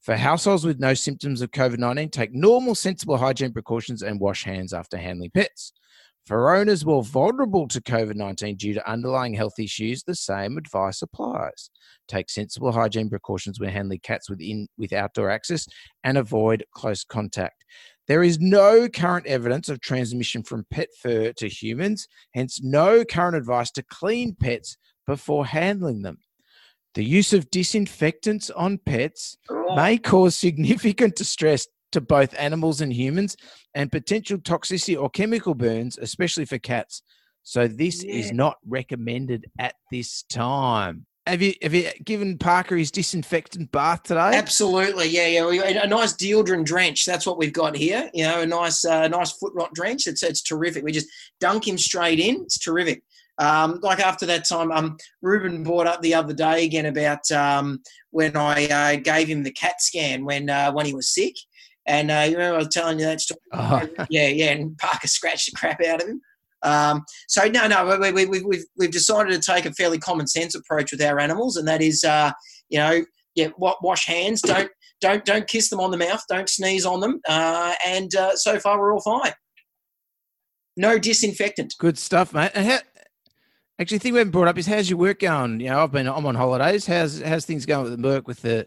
[0.00, 4.44] For households with no symptoms of COVID 19, take normal, sensible hygiene precautions and wash
[4.44, 5.74] hands after handling pets.
[6.24, 11.02] For owners more vulnerable to COVID 19 due to underlying health issues, the same advice
[11.02, 11.68] applies.
[12.08, 15.66] Take sensible hygiene precautions when handling cats within, with outdoor access
[16.02, 17.64] and avoid close contact.
[18.10, 23.36] There is no current evidence of transmission from pet fur to humans, hence, no current
[23.36, 26.18] advice to clean pets before handling them.
[26.94, 29.38] The use of disinfectants on pets
[29.76, 33.36] may cause significant distress to both animals and humans
[33.76, 37.02] and potential toxicity or chemical burns, especially for cats.
[37.44, 38.14] So this Yeah.
[38.14, 41.06] is not recommended at this time.
[41.30, 44.32] Have you have you given Parker his disinfectant bath today?
[44.34, 45.84] Absolutely, yeah, yeah.
[45.84, 47.06] A nice deodorant drench.
[47.06, 48.10] That's what we've got here.
[48.12, 50.08] You know, a nice, uh, nice foot rot drench.
[50.08, 50.82] It's it's terrific.
[50.82, 51.06] We just
[51.38, 52.42] dunk him straight in.
[52.42, 53.04] It's terrific.
[53.38, 57.80] Um, like after that time, um, Ruben brought up the other day again about um,
[58.10, 61.36] when I uh, gave him the CAT scan when uh, when he was sick,
[61.86, 63.40] and uh, you remember I was telling you that story.
[63.52, 66.22] Oh, yeah, yeah, and Parker scratched the crap out of him.
[66.62, 70.26] Um, so no, no, we, we, we, we've we've decided to take a fairly common
[70.26, 72.32] sense approach with our animals, and that is, uh,
[72.68, 74.70] you know, yeah, wash hands, don't
[75.00, 78.58] don't don't kiss them on the mouth, don't sneeze on them, uh, and uh, so
[78.58, 79.32] far we're all fine.
[80.76, 81.74] No disinfectant.
[81.78, 82.52] good stuff, mate.
[82.54, 82.78] And how,
[83.78, 85.60] actually, the thing we haven't brought up is how's your work going?
[85.60, 86.86] You know, I've been I'm on holidays.
[86.86, 88.66] How's how's things going with the work with the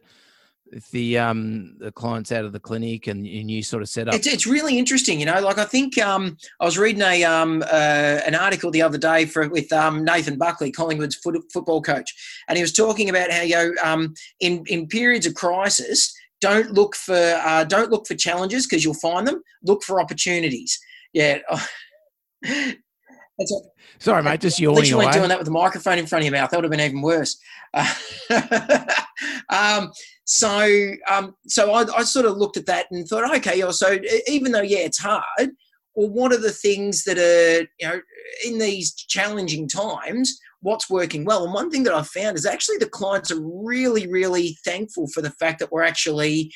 [0.92, 4.14] the um the clients out of the clinic and your new sort of setup?
[4.14, 5.40] It's, it's really interesting, you know.
[5.40, 9.26] Like I think um, I was reading a um, uh, an article the other day
[9.26, 12.14] for with um, Nathan Buckley, Collingwood's foot, football coach,
[12.48, 16.72] and he was talking about how you know um, in in periods of crisis, don't
[16.72, 19.42] look for uh, don't look for challenges because you'll find them.
[19.64, 20.80] Look for opportunities.
[21.14, 21.40] Yeah.
[22.42, 22.78] That's
[23.38, 23.64] what,
[24.00, 26.38] Sorry, mate, just least you weren't doing that with the microphone in front of your
[26.38, 26.50] mouth.
[26.50, 27.38] That would have been even worse.
[27.74, 27.94] Uh,
[29.50, 29.92] um,
[30.26, 34.52] so, um, so I, I sort of looked at that and thought, okay, so even
[34.52, 35.52] though yeah, it's hard.
[35.96, 38.02] Well, what are the things that are you know
[38.46, 40.40] in these challenging times?
[40.62, 41.44] What's working well?
[41.44, 45.22] And one thing that I've found is actually the clients are really, really thankful for
[45.22, 46.52] the fact that we're actually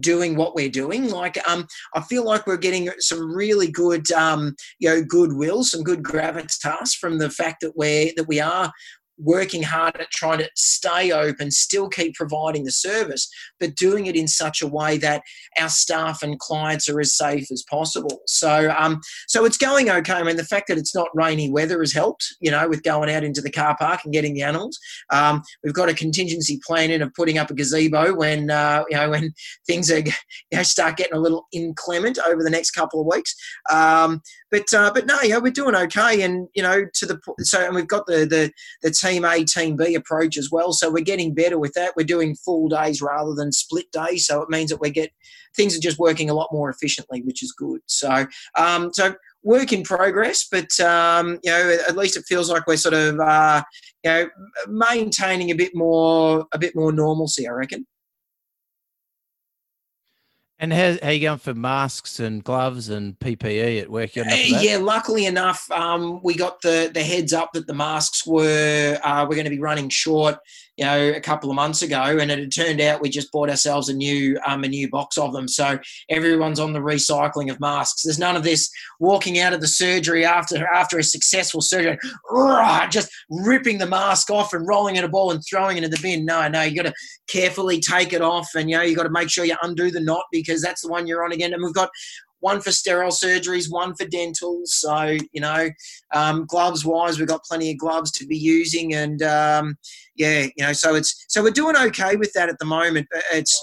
[0.00, 1.10] doing what we're doing.
[1.10, 5.82] Like, um, I feel like we're getting some really good, um, you know, goodwill, some
[5.82, 8.72] good gravitas from the fact that we're that we are
[9.18, 14.16] working hard at trying to stay open, still keep providing the service, but doing it
[14.16, 15.22] in such a way that
[15.60, 18.20] our staff and clients are as safe as possible.
[18.26, 20.14] So, um, so it's going okay.
[20.14, 23.10] I mean, the fact that it's not rainy weather has helped, you know, with going
[23.10, 24.78] out into the car park and getting the animals.
[25.12, 28.96] Um, we've got a contingency plan in of putting up a gazebo when, uh, you
[28.96, 29.32] know, when
[29.66, 30.12] things are, you
[30.52, 33.34] know, start getting a little inclement over the next couple of weeks.
[33.70, 34.20] Um,
[34.56, 36.22] but, uh, but no, yeah, we're doing okay.
[36.22, 38.50] And, you know, to the, so, and we've got the, the,
[38.82, 40.72] the team A, team B approach as well.
[40.72, 41.94] So we're getting better with that.
[41.96, 44.26] We're doing full days rather than split days.
[44.26, 45.10] So it means that we get
[45.54, 47.80] things are just working a lot more efficiently, which is good.
[47.86, 52.66] So, um, so work in progress, but um, you know, at least it feels like
[52.66, 53.62] we're sort of uh,
[54.04, 54.28] you know
[54.68, 57.46] maintaining a bit more a bit more normalcy.
[57.48, 57.86] I reckon.
[60.58, 64.16] And how, how you going for masks and gloves and PPE at work?
[64.16, 69.26] Yeah, luckily enough, um, we got the the heads up that the masks were uh,
[69.28, 70.38] we're going to be running short
[70.76, 73.48] you know, a couple of months ago, and it had turned out we just bought
[73.48, 75.48] ourselves a new um, a new box of them.
[75.48, 75.78] So
[76.10, 78.02] everyone's on the recycling of masks.
[78.02, 81.98] There's none of this walking out of the surgery after after a successful surgery,
[82.90, 85.98] just ripping the mask off and rolling it a ball and throwing it in the
[86.02, 86.24] bin.
[86.26, 86.94] No, no, you got to
[87.26, 90.00] carefully take it off, and you know you got to make sure you undo the
[90.00, 91.54] knot because that's the one you're on again.
[91.54, 91.88] And we've got
[92.40, 94.74] one for sterile surgeries, one for dentals.
[94.74, 95.70] So, you know,
[96.14, 98.94] um, gloves wise, we've got plenty of gloves to be using.
[98.94, 99.76] And um,
[100.16, 103.08] yeah, you know, so it's, so we're doing okay with that at the moment.
[103.10, 103.60] But it's,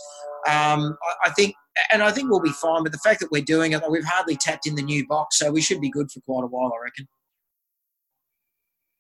[0.48, 1.56] um, I, I think,
[1.92, 2.84] and I think we'll be fine.
[2.84, 5.40] But the fact that we're doing it, we've hardly tapped in the new box.
[5.40, 7.08] So we should be good for quite a while, I reckon.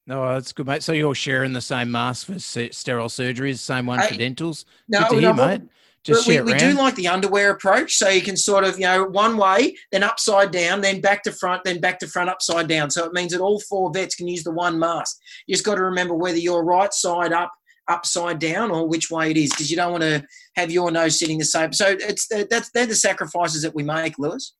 [0.05, 0.83] No, that's good, mate.
[0.83, 4.65] So you're sharing the same mask for sterile surgeries, same one for dentals.
[4.89, 5.62] No, good to no, hear, mate.
[6.03, 9.05] Just we, we do like the underwear approach, so you can sort of you know
[9.05, 12.91] one way, then upside down, then back to front, then back to front, upside down.
[12.91, 15.17] So it means that all four vets can use the one mask.
[15.47, 17.53] You just got to remember whether you're right side up,
[17.87, 20.25] upside down, or which way it is, because you don't want to
[20.57, 21.71] have your nose sitting the same.
[21.71, 24.55] So it's uh, that's they're the sacrifices that we make, Lewis.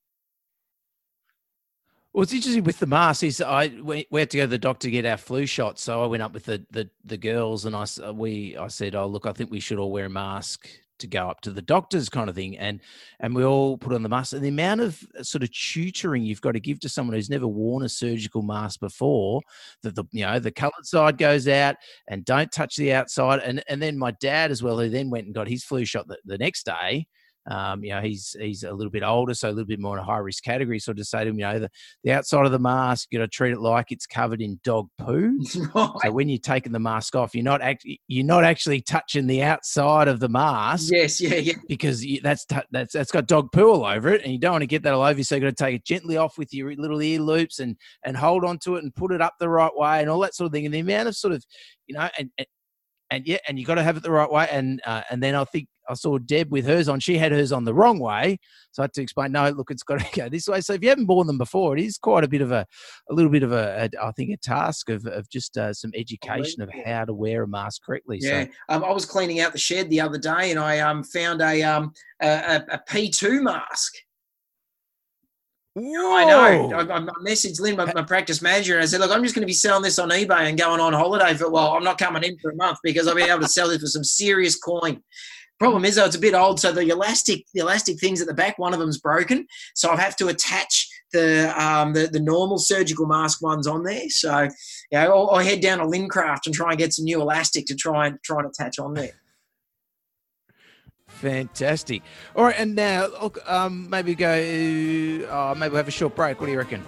[2.14, 4.56] Well, it's interesting with the mask is I we, we had to go to the
[4.56, 7.66] doctor to get our flu shot, so I went up with the the, the girls
[7.66, 10.66] and I we I said, oh look, I think we should all wear a mask
[10.98, 12.80] to go up to the doctors kind of thing and
[13.20, 14.32] and we all put on the mask.
[14.32, 17.30] And the amount of uh, sort of tutoring you've got to give to someone who's
[17.30, 19.40] never worn a surgical mask before
[19.82, 21.76] that the you know the colored side goes out
[22.08, 23.40] and don't touch the outside.
[23.40, 26.08] And and then my dad as well who then went and got his flu shot
[26.08, 27.06] the, the next day
[27.46, 30.02] um, you know, he's he's a little bit older, so a little bit more in
[30.02, 30.78] a high risk category.
[30.78, 31.70] So just say to him, you know, the,
[32.02, 34.88] the outside of the mask, you got to treat it like it's covered in dog
[34.98, 35.38] poo.
[35.74, 35.90] Right.
[36.04, 39.42] So when you're taking the mask off, you're not actually you're not actually touching the
[39.42, 40.90] outside of the mask.
[40.92, 41.54] Yes, yeah, yeah.
[41.68, 44.62] Because you, that's that's that's got dog poo all over it, and you don't want
[44.62, 45.24] to get that all over you.
[45.24, 48.16] So you've got to take it gently off with your little ear loops and and
[48.16, 50.46] hold on to it and put it up the right way and all that sort
[50.46, 50.66] of thing.
[50.66, 51.44] And the amount of sort of
[51.86, 52.46] you know and, and
[53.10, 54.48] and yeah, and you got to have it the right way.
[54.50, 57.00] And uh, and then I think I saw Deb with hers on.
[57.00, 58.38] She had hers on the wrong way,
[58.72, 59.32] so I had to explain.
[59.32, 60.60] No, look, it's got to go this way.
[60.60, 62.66] So if you haven't worn them before, it is quite a bit of a,
[63.10, 65.92] a little bit of a, a I think, a task of, of just uh, some
[65.94, 68.18] education of how to wear a mask correctly.
[68.20, 71.02] Yeah, so, um, I was cleaning out the shed the other day, and I um,
[71.04, 73.94] found a um, a, a P two mask.
[75.76, 76.14] Whoa.
[76.14, 76.72] I know.
[76.72, 79.42] I, I messaged Lynn, my, my, practice manager, and I said, "Look, I'm just going
[79.42, 81.50] to be selling this on eBay and going on holiday for.
[81.50, 83.80] Well, I'm not coming in for a month because I'll be able to sell this
[83.80, 85.02] for some serious coin."
[85.58, 88.34] Problem is though, it's a bit old, so the elastic, the elastic things at the
[88.34, 92.58] back, one of them's broken, so I have to attach the um, the, the normal
[92.58, 94.10] surgical mask ones on there.
[94.10, 97.20] So, you know, I'll, I'll head down to Lincraft and try and get some new
[97.20, 99.12] elastic to try and try and attach on there.
[101.06, 102.02] Fantastic.
[102.34, 104.32] All right, and now look, um, maybe go.
[104.32, 106.40] Uh, maybe we'll have a short break.
[106.40, 106.82] What do you reckon?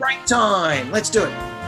[0.00, 0.90] Break time.
[0.90, 1.59] Let's do it.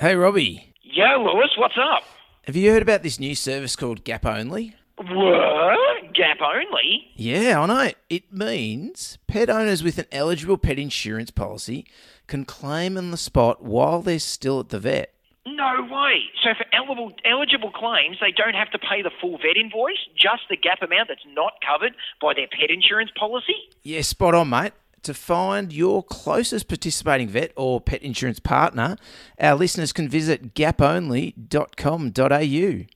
[0.00, 0.74] Hey, Robbie.
[0.82, 2.04] Yo, Lewis, what's up?
[2.44, 4.76] Have you heard about this new service called Gap Only?
[4.96, 6.14] What?
[6.14, 7.10] Gap Only?
[7.16, 7.90] Yeah, I know.
[8.08, 11.84] It means pet owners with an eligible pet insurance policy
[12.28, 15.14] can claim on the spot while they're still at the vet.
[15.44, 16.26] No way.
[16.44, 20.42] So for eligible, eligible claims, they don't have to pay the full vet invoice, just
[20.48, 23.56] the gap amount that's not covered by their pet insurance policy?
[23.82, 28.96] Yeah, spot on, mate to find your closest participating vet or pet insurance partner,
[29.40, 32.86] our listeners can visit gaponly.com.au.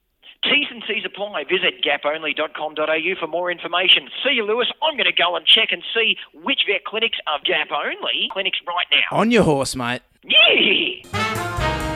[0.45, 1.45] T's and C's apply.
[1.45, 4.09] Visit gaponly.com.au for more information.
[4.25, 4.67] See you, Lewis.
[4.83, 8.59] I'm going to go and check and see which vet clinics are gap only clinics
[8.67, 9.17] right now.
[9.17, 10.03] On your horse, mate.
[10.25, 11.89] Yeah!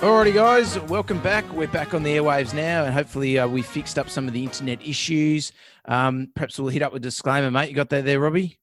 [0.00, 1.44] Alrighty, guys, welcome back.
[1.52, 4.42] We're back on the airwaves now, and hopefully uh, we fixed up some of the
[4.42, 5.52] internet issues.
[5.84, 7.68] Um, perhaps we'll hit up with disclaimer, mate.
[7.68, 8.59] You got that there, Robbie?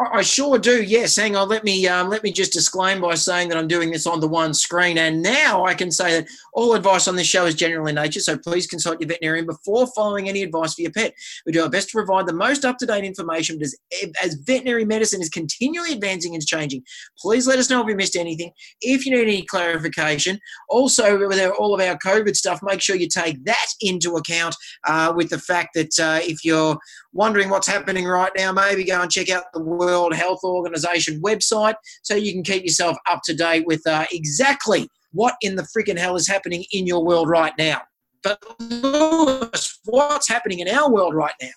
[0.00, 0.82] I sure do.
[0.82, 1.16] Yes.
[1.16, 1.48] Hang on.
[1.48, 4.28] Let me um, let me just disclaim by saying that I'm doing this on the
[4.28, 7.86] one screen, and now I can say that all advice on this show is general
[7.86, 8.20] in nature.
[8.20, 11.12] So please consult your veterinarian before following any advice for your pet.
[11.44, 13.76] We do our best to provide the most up to date information, but as,
[14.22, 16.82] as veterinary medicine is continually advancing and changing,
[17.18, 18.52] please let us know if we missed anything.
[18.80, 23.08] If you need any clarification, also with all of our COVID stuff, make sure you
[23.08, 26.78] take that into account uh, with the fact that uh, if you're
[27.12, 29.60] wondering what's happening right now, maybe go and check out the
[29.90, 34.88] World Health Organization website so you can keep yourself up to date with uh, exactly
[35.12, 37.80] what in the freaking hell is happening in your world right now.
[38.22, 41.48] But Lewis, what's happening in our world right now?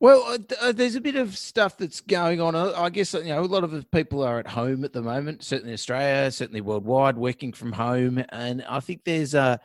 [0.00, 2.54] Well, uh, uh there's a bit of stuff that's going on.
[2.54, 5.44] Uh, I guess you know a lot of people are at home at the moment.
[5.44, 9.60] Certainly Australia, certainly worldwide, working from home, and I think there's a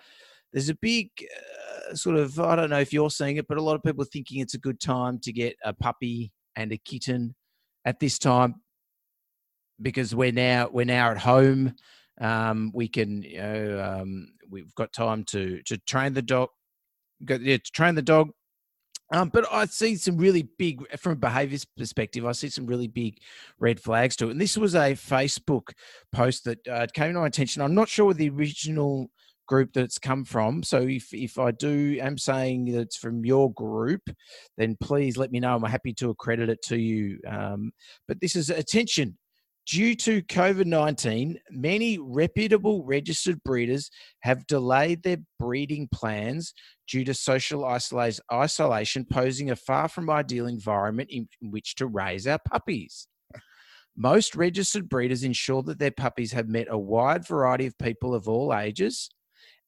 [0.54, 3.62] there's a big uh, sort of I don't know if you're seeing it, but a
[3.62, 6.78] lot of people are thinking it's a good time to get a puppy and a
[6.78, 7.36] kitten
[7.86, 8.56] at this time
[9.82, 11.76] because we're now we're now at home.
[12.20, 16.50] Um, we can you know um, we've got time to to train the dog,
[17.26, 18.32] go, yeah, to train the dog.
[19.14, 22.88] Um, but I see some really big, from a behaviour perspective, I see some really
[22.88, 23.20] big
[23.60, 24.32] red flags to it.
[24.32, 25.74] And this was a Facebook
[26.14, 27.62] post that uh, came to my attention.
[27.62, 29.10] I'm not sure what the original
[29.52, 30.64] group that it's come from.
[30.64, 34.02] So if if I do am saying that it's from your group,
[34.58, 35.54] then please let me know.
[35.54, 37.20] I'm happy to accredit it to you.
[37.28, 37.74] Um,
[38.08, 39.18] but this is attention.
[39.68, 46.54] Due to COVID 19, many reputable registered breeders have delayed their breeding plans
[46.90, 52.40] due to social isolation, posing a far from ideal environment in which to raise our
[52.50, 53.06] puppies.
[53.98, 58.30] Most registered breeders ensure that their puppies have met a wide variety of people of
[58.30, 59.10] all ages,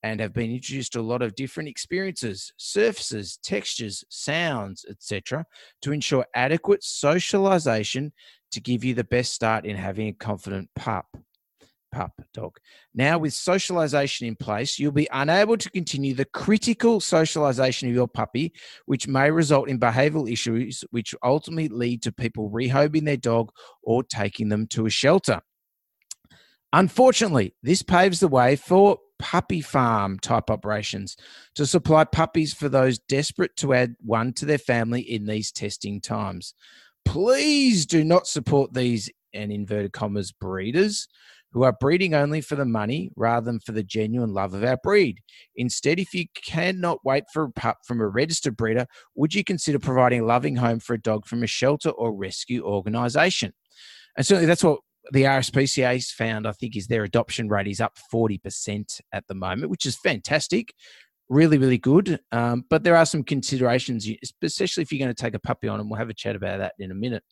[0.04, 5.46] and have been introduced to a lot of different experiences, surfaces, textures, sounds, etc.,
[5.82, 8.12] to ensure adequate socialization
[8.52, 11.06] to give you the best start in having a confident pup.
[11.92, 12.58] Pup dog.
[12.96, 18.08] Now, with socialization in place, you'll be unable to continue the critical socialization of your
[18.08, 18.52] puppy,
[18.88, 23.52] which may result in behavioral issues, which ultimately lead to people rehoming their dog
[23.84, 25.39] or taking them to a shelter.
[26.74, 31.16] Unfortunately, this paves the way for puppy farm type operations
[31.56, 36.02] to supply puppies for those desperate to add one to their family in these testing
[36.02, 36.54] times.
[37.06, 41.08] Please do not support these and inverted commas breeders
[41.54, 44.78] who are breeding only for the money rather than for the genuine love of our
[44.84, 45.20] breed.
[45.56, 49.80] Instead, if you cannot wait for a pup from a registered breeder, would you consider
[49.80, 53.54] providing a loving home for a dog from a shelter or rescue organization?
[54.18, 54.80] And certainly that's what
[55.12, 59.70] the RSPCA's found, I think, is their adoption rate is up 40% at the moment,
[59.70, 60.74] which is fantastic.
[61.30, 62.20] Really, really good.
[62.32, 65.80] Um, but there are some considerations, especially if you're going to take a puppy on,
[65.80, 67.24] and we'll have a chat about that in a minute.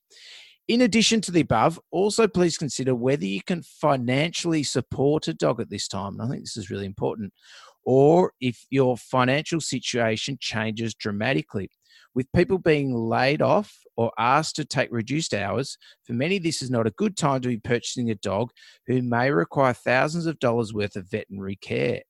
[0.67, 5.59] In addition to the above, also please consider whether you can financially support a dog
[5.59, 6.13] at this time.
[6.13, 7.33] And I think this is really important.
[7.83, 11.69] Or if your financial situation changes dramatically.
[12.13, 16.69] With people being laid off or asked to take reduced hours, for many, this is
[16.69, 18.51] not a good time to be purchasing a dog
[18.87, 22.01] who may require thousands of dollars worth of veterinary care.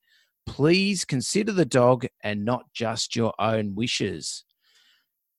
[0.46, 4.44] Please consider the dog and not just your own wishes.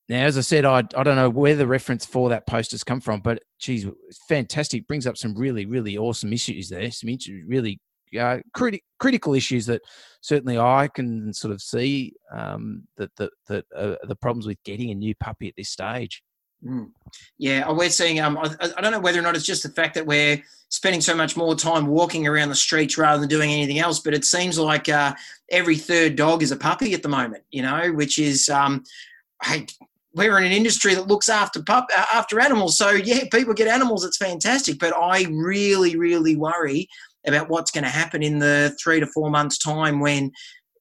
[0.10, 2.84] Now, as I said, I, I don't know where the reference for that post has
[2.84, 3.86] come from, but geez,
[4.28, 4.88] fantastic.
[4.88, 6.92] Brings up some really, really awesome issues there.
[6.92, 7.10] Some
[7.48, 7.80] really
[8.18, 9.82] uh, criti- critical issues that
[10.22, 14.92] certainly I can sort of see um, that that, that uh, the problems with getting
[14.92, 16.24] a new puppy at this stage.
[16.66, 16.92] Mm.
[17.38, 18.20] Yeah, we're seeing.
[18.20, 21.02] Um, I, I, don't know whether or not it's just the fact that we're spending
[21.02, 24.24] so much more time walking around the streets rather than doing anything else, but it
[24.24, 25.14] seems like uh,
[25.52, 27.44] every third dog is a puppy at the moment.
[27.52, 28.84] You know, which is um,
[29.44, 29.66] hey,
[30.14, 32.78] we're in an industry that looks after pup uh, after animals.
[32.78, 34.06] So yeah, people get animals.
[34.06, 36.88] It's fantastic, but I really, really worry
[37.26, 40.32] about what's going to happen in the three to four months' time when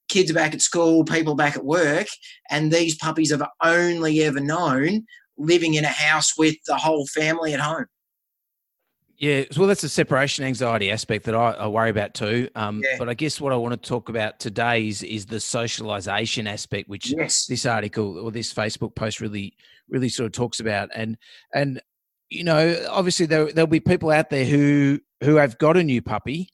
[0.09, 2.07] kids are back at school, people back at work,
[2.51, 5.05] and these puppies have only ever known
[5.39, 7.87] living in a house with the whole family at home.
[9.23, 12.49] Yeah, well, that's a separation anxiety aspect that I, I worry about too.
[12.57, 12.97] Um, yeah.
[12.99, 16.89] But I guess what I want to talk about today is, is the socialization aspect,
[16.89, 17.47] which yes.
[17.47, 19.57] this article or this Facebook post really,
[19.89, 20.91] really sort of talks about.
[20.93, 21.17] And
[21.55, 21.81] and
[22.31, 26.03] you know, obviously there there'll be people out there who who have got a new
[26.03, 26.49] puppy,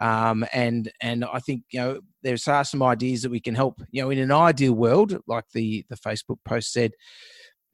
[0.00, 3.80] um, and and I think you know there's are some ideas that we can help.
[3.90, 6.92] You know, in an ideal world, like the the Facebook post said,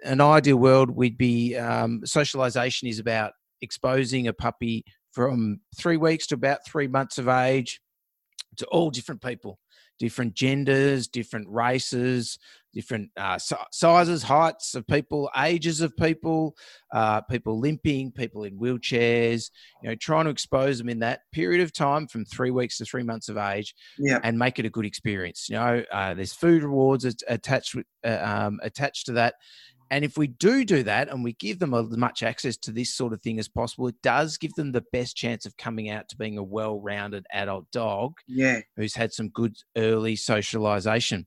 [0.04, 3.32] an ideal world we'd be um, socialization is about
[3.62, 7.80] exposing a puppy from three weeks to about three months of age
[8.56, 9.58] to all different people,
[9.98, 12.38] different genders, different races,
[12.74, 13.38] different uh,
[13.70, 16.56] sizes, heights of people, ages of people,
[16.92, 19.50] uh, people limping, people in wheelchairs.
[19.82, 22.84] You know, trying to expose them in that period of time from three weeks to
[22.84, 24.18] three months of age, Yeah.
[24.22, 25.48] and make it a good experience.
[25.48, 29.34] You know, uh, there's food rewards at- attached with, uh, um, attached to that.
[29.90, 32.92] And if we do do that and we give them as much access to this
[32.92, 36.08] sort of thing as possible, it does give them the best chance of coming out
[36.08, 38.60] to being a well rounded adult dog Yeah.
[38.76, 41.26] who's had some good early socialization.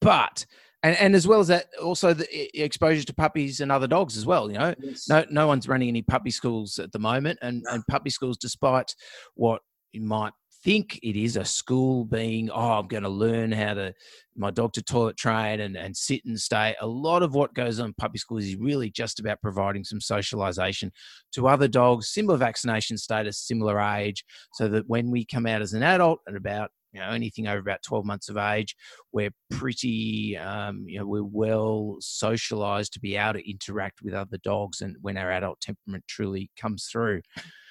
[0.00, 0.46] But
[0.82, 4.26] and, and as well as that, also the exposure to puppies and other dogs as
[4.26, 4.50] well.
[4.50, 5.08] You know, Yes.
[5.08, 7.72] no no one's running any puppy schools at the moment, and No.
[7.72, 8.94] and puppy schools, despite
[9.34, 9.62] what
[9.92, 10.32] you might
[10.64, 13.92] think it is a school being oh i'm going to learn how to
[14.36, 17.78] my dog to toilet train and, and sit and stay a lot of what goes
[17.78, 20.90] on in puppy schools is really just about providing some socialization
[21.30, 24.24] to other dogs similar vaccination status similar age
[24.54, 27.58] so that when we come out as an adult at about you know anything over
[27.58, 28.74] about 12 months of age
[29.12, 34.38] we're pretty um, you know we're well socialized to be able to interact with other
[34.38, 37.20] dogs and when our adult temperament truly comes through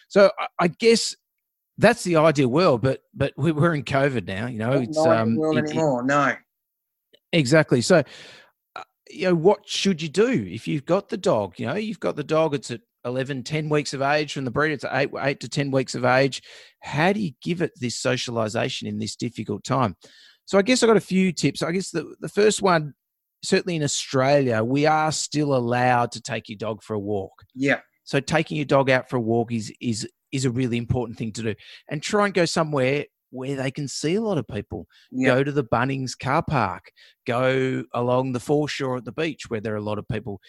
[0.07, 1.15] so I, I guess
[1.79, 5.03] that's the ideal world but but we- we're in covid now you know Not it's
[5.03, 6.03] the um world it- it- anymore.
[6.03, 6.35] No.
[7.33, 7.81] Exactly.
[7.81, 8.01] So,
[8.77, 11.55] uh, you know, what should you do if you've got the dog?
[11.59, 14.51] You know, you've got the dog, it's at 11, 10 weeks of age from the
[14.51, 16.41] breed, it's eight, eight to 10 weeks of age.
[16.81, 19.95] How do you give it this socialization in this difficult time?
[20.45, 21.61] So, I guess I've got a few tips.
[21.61, 22.93] I guess the, the first one,
[23.43, 27.43] certainly in Australia, we are still allowed to take your dog for a walk.
[27.53, 27.79] Yeah.
[28.05, 31.31] So taking your dog out for a walk is is is a really important thing
[31.33, 31.55] to do,
[31.89, 34.87] and try and go somewhere where they can see a lot of people.
[35.11, 35.35] Yeah.
[35.35, 36.91] Go to the Bunnings car park.
[37.27, 40.39] Go along the foreshore at the beach where there are a lot of people.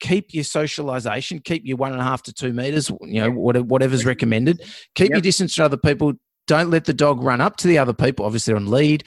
[0.00, 1.40] Keep your socialization.
[1.40, 2.90] Keep your one and a half to two meters.
[3.02, 4.62] You know what- whatever's recommended.
[4.94, 6.14] Keep your distance to other people.
[6.46, 8.26] Don't let the dog run up to the other people.
[8.26, 9.04] Obviously on lead,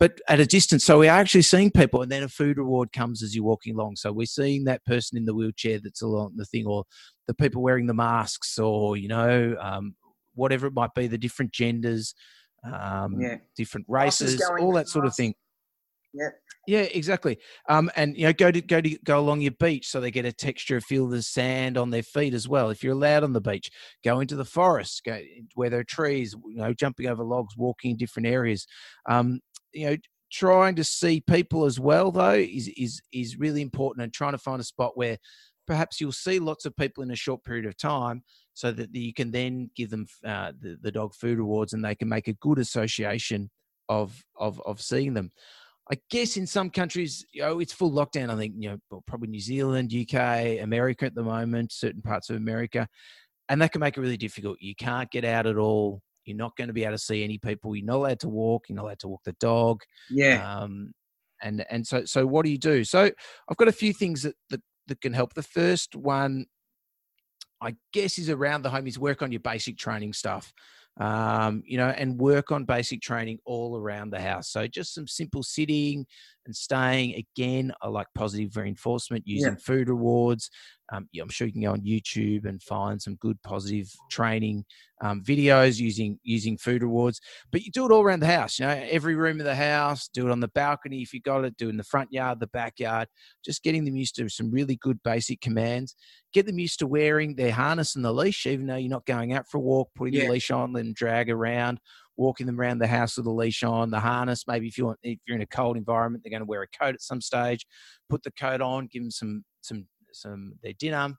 [0.00, 0.84] but at a distance.
[0.84, 3.74] So we are actually seeing people, and then a food reward comes as you're walking
[3.74, 3.96] along.
[3.96, 6.84] So we're seeing that person in the wheelchair that's along the thing, or
[7.28, 9.94] the people wearing the masks, or you know, um,
[10.34, 12.14] whatever it might be, the different genders,
[12.64, 13.36] um, Yeah.
[13.56, 15.34] different races, all that sort of thing.
[16.12, 16.30] Yeah.
[16.66, 17.38] Yeah, exactly.
[17.68, 20.24] Um, and you know, go to go to go along your beach so they get
[20.24, 22.70] a texture, feel the sand on their feet as well.
[22.70, 23.70] If you're allowed on the beach,
[24.02, 25.20] go into the forest, go
[25.54, 26.34] where there are trees.
[26.46, 28.66] You know, jumping over logs, walking in different areas.
[29.06, 29.40] Um,
[29.74, 29.96] you know,
[30.32, 34.38] trying to see people as well though is is is really important, and trying to
[34.38, 35.18] find a spot where
[35.66, 38.22] perhaps you'll see lots of people in a short period of time,
[38.54, 41.94] so that you can then give them uh, the, the dog food rewards, and they
[41.94, 43.50] can make a good association
[43.90, 45.30] of of of seeing them.
[45.90, 48.30] I guess in some countries, you know, it's full lockdown.
[48.30, 52.30] I think, you know, well, probably New Zealand, UK, America at the moment, certain parts
[52.30, 52.88] of America,
[53.48, 54.56] and that can make it really difficult.
[54.60, 56.00] You can't get out at all.
[56.24, 57.76] You're not going to be able to see any people.
[57.76, 58.68] You're not allowed to walk.
[58.68, 59.82] You're not allowed to walk the dog.
[60.10, 60.58] Yeah.
[60.58, 60.92] Um,
[61.42, 62.84] and and so so what do you do?
[62.84, 63.10] So
[63.48, 65.34] I've got a few things that that, that can help.
[65.34, 66.46] The first one,
[67.60, 70.52] I guess, is around the home is work on your basic training stuff.
[70.98, 74.48] Um, you know, and work on basic training all around the house.
[74.50, 76.06] So just some simple sitting
[76.46, 77.14] and staying.
[77.14, 80.50] Again, I like positive reinforcement using food rewards.
[80.92, 84.64] Um, yeah, I'm sure you can go on YouTube and find some good positive training
[85.02, 87.20] um, videos using using food rewards.
[87.50, 88.58] But you do it all around the house.
[88.58, 90.08] You know, every room of the house.
[90.08, 91.56] Do it on the balcony if you got it.
[91.56, 93.08] Do it in the front yard, the backyard.
[93.44, 95.96] Just getting them used to some really good basic commands.
[96.34, 99.32] Get them used to wearing their harness and the leash, even though you're not going
[99.32, 99.88] out for a walk.
[99.94, 100.24] Putting Yeah.
[100.26, 101.80] the leash on, letting them drag around.
[102.16, 104.44] Walking them around the house with a leash on, the harness.
[104.46, 106.68] Maybe if you want, if you're in a cold environment, they're going to wear a
[106.68, 107.66] coat at some stage.
[108.08, 108.86] Put the coat on.
[108.86, 111.14] Give them some some some their dinner.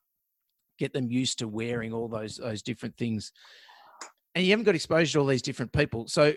[0.77, 3.31] Get them used to wearing all those those different things
[4.35, 6.07] and you haven't got exposure to all these different people.
[6.07, 6.33] So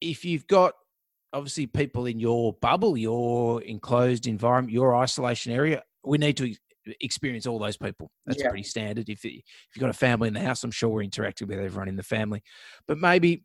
[0.00, 0.74] if you've got
[1.32, 6.54] obviously people in your bubble, your enclosed environment, your isolation area, we need to
[7.00, 8.10] experience all those people.
[8.26, 8.48] That's Yeah.
[8.50, 9.08] pretty standard.
[9.08, 9.42] If, if
[9.74, 12.02] you've got a family in the house, I'm sure we're interacting with everyone in the
[12.02, 12.42] family.
[12.86, 13.44] But maybe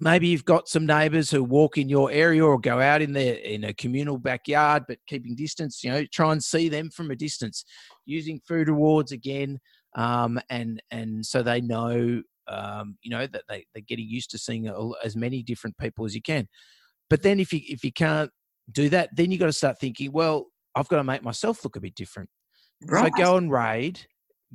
[0.00, 3.34] maybe you've got some neighbors who walk in your area or go out in their
[3.34, 7.16] in a communal backyard but keeping distance you know try and see them from a
[7.16, 7.64] distance
[8.04, 9.58] using food rewards again
[9.96, 14.38] um, and and so they know um, you know that they, they're getting used to
[14.38, 14.68] seeing
[15.02, 16.48] as many different people as you can
[17.08, 18.30] but then if you if you can't
[18.72, 21.76] do that then you've got to start thinking well i've got to make myself look
[21.76, 22.28] a bit different
[22.86, 23.12] Right.
[23.14, 24.00] so go and raid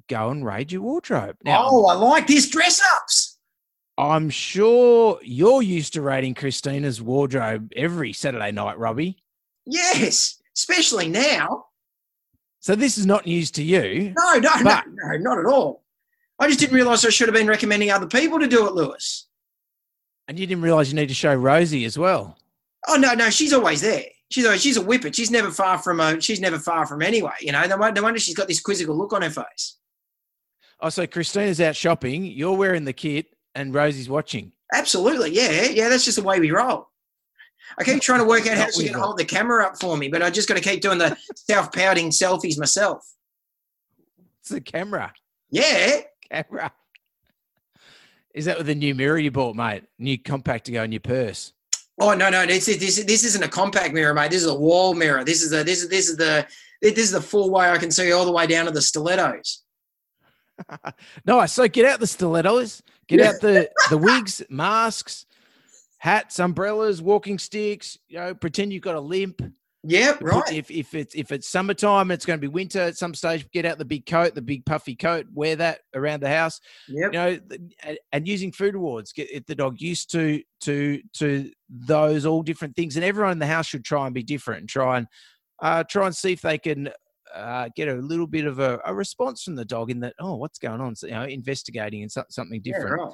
[0.07, 3.18] go and raid your wardrobe now oh, I like this dress ups.
[3.99, 9.17] I'm sure you're used to raiding christina's wardrobe every saturday night robbie
[9.65, 10.41] Yes.
[10.55, 11.65] Especially now.
[12.59, 15.83] so this is not news to you No, no, no, no, not at all.
[16.39, 19.27] I just didn't realise I should have been recommending other people to do it, Lewis.
[20.27, 22.37] And you didn't realise you need to show Rosie as well.
[22.87, 24.05] Oh no, no, she's always there.
[24.31, 25.13] She's always, she's a whippet.
[25.15, 26.19] She's never far from a.
[26.19, 27.33] She's never far from anyway.
[27.41, 29.77] You know, no, no wonder she's got this quizzical look on her face.
[30.81, 32.25] Oh, so Christina's out shopping.
[32.25, 34.51] You're wearing the kit, and Rosie's watching.
[34.73, 35.89] Absolutely, yeah, yeah.
[35.89, 36.89] That's just the way we roll.
[37.77, 39.95] I keep trying to work out how she's going to hold the camera up for
[39.95, 43.05] me, but I just got to keep doing the self-pouting selfies myself.
[44.41, 45.13] It's the camera.
[45.51, 46.71] Yeah, Camera.
[48.33, 49.83] Is that with the new mirror you bought, mate?
[49.97, 51.53] New compact to go in your purse.
[51.99, 54.31] Oh no, no, this is this this isn't a compact mirror, mate.
[54.31, 55.23] This is a wall mirror.
[55.25, 56.47] This is a this is this is the
[56.81, 59.63] this is the full way I can see all the way down to the stilettos.
[61.25, 61.51] nice.
[61.51, 65.25] So get out the stilettos, get out the the wigs, masks,
[65.97, 67.97] hats, umbrellas, walking sticks.
[68.07, 69.41] You know, pretend you've got a limp.
[69.81, 70.51] Yeah, right.
[70.51, 73.49] If if it's if it's summertime, it's going to be winter at some stage.
[73.51, 75.25] Get out the big coat, the big puffy coat.
[75.33, 76.59] Wear that around the house.
[76.89, 77.13] Yep.
[77.13, 77.39] You know,
[77.83, 82.75] and- and using food awards, get the dog used to to to those all different
[82.75, 82.97] things.
[82.97, 85.07] And everyone in the house should try and be different and try and
[85.61, 86.89] uh, try and see if they can
[87.35, 90.13] uh, get a little bit of a, a response from the dog in that.
[90.19, 90.95] Oh, what's going on?
[90.95, 93.01] So, you know, investigating and so, something Yeah, different.
[93.01, 93.13] right.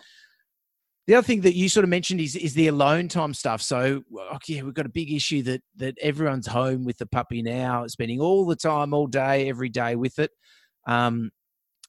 [1.07, 3.61] The other thing that you sort of mentioned is is the alone time stuff.
[3.61, 7.43] So, well, yeah, we've got a big issue that that everyone's home with the puppy
[7.43, 10.31] now, spending all the time, all day, every day with it.
[10.87, 11.29] Um,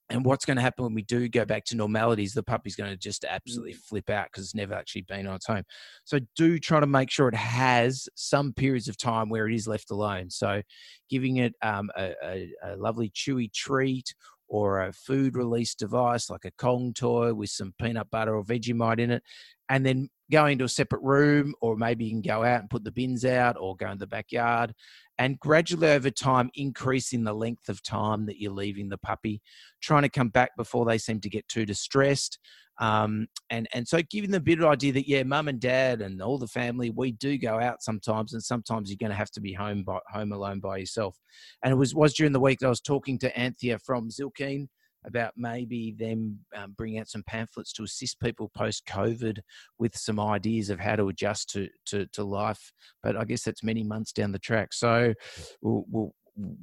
[0.08, 2.76] and what's going to happen when we do go back to normality is the puppy's
[2.76, 5.64] going to just absolutely flip out because it's never actually been on its home.
[6.04, 9.66] So do try to make sure it has some periods of time where it is
[9.66, 10.30] left alone.
[10.30, 10.62] So
[11.10, 14.14] giving it um, a, a, a lovely chewy treat
[14.48, 19.00] or a food release device like a Kong toy with some peanut butter or Vegemite
[19.00, 19.22] in it,
[19.68, 22.84] and then go into a separate room, or maybe you can go out and put
[22.84, 24.72] the bins out or go in the backyard,
[25.18, 29.40] and gradually over time increasing the length of time that you're leaving the puppy,
[29.80, 32.38] trying to come back before they seem to get too distressed.
[32.78, 36.02] Um, and and so giving them a bit of idea that yeah, mum and dad
[36.02, 39.30] and all the family, we do go out sometimes, and sometimes you're going to have
[39.30, 41.16] to be home by home alone by yourself.
[41.62, 44.68] And it was was during the week that I was talking to Anthea from Zylkene
[45.06, 49.38] about maybe them um, bringing out some pamphlets to assist people post COVID
[49.78, 52.72] with some ideas of how to adjust to, to to life.
[53.02, 54.72] But I guess that's many months down the track.
[54.72, 55.14] So
[55.60, 56.14] we'll, we'll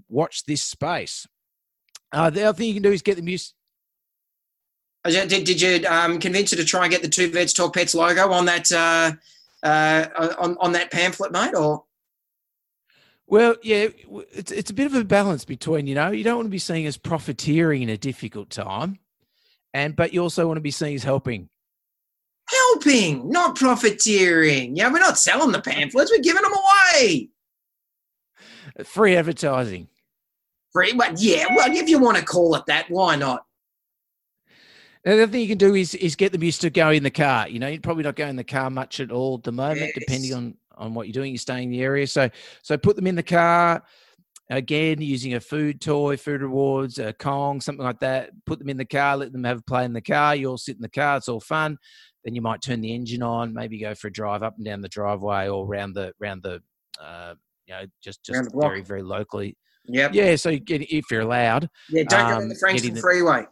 [0.10, 1.26] watch this space.
[2.12, 3.54] Uh, the other thing you can do is get the used.
[5.06, 7.74] Oh, Did, did you um, convince her to try and get the two vets talk
[7.74, 9.12] pets logo on that uh,
[9.64, 10.06] uh,
[10.40, 11.56] on on that pamphlet, mate?
[11.56, 11.84] Or
[13.28, 13.88] Well, yeah,
[14.34, 16.60] it's it's a bit of a balance between you know you don't want to be
[16.60, 19.00] seen as profiteering in a difficult time,
[19.74, 21.50] and but you also want to be seen as helping.
[22.50, 24.76] helping, not profiteering.
[24.76, 27.30] Yeah, we're not selling the pamphlets; we're giving them away.
[28.84, 29.88] Free advertising.
[30.72, 33.46] Free, but yeah, well, if you want to call it that, why not?
[35.06, 37.04] And the other thing you can do is is get them used to go in
[37.04, 37.48] the car.
[37.48, 39.92] You know, you're probably not going in the car much at all at the moment,
[39.96, 41.32] depending on on what you're doing.
[41.32, 42.30] You're staying in the area, so
[42.62, 43.84] so put them in the car.
[44.50, 48.32] Again, using a food toy, food rewards, a Kong, something like that.
[48.46, 50.36] Put them in the car, let them have a play in the car.
[50.36, 51.78] You all sit in the car, it's all fun.
[52.26, 54.82] Then you might turn the engine on, maybe go for a drive up and down
[54.82, 56.62] the driveway or around the around the
[57.02, 59.58] uh, you know just just very very locally.
[59.86, 61.70] Yeah, Yeah, so you get if you're allowed.
[61.90, 63.46] Yeah, don't go on Um, the Frankston the- Freeway.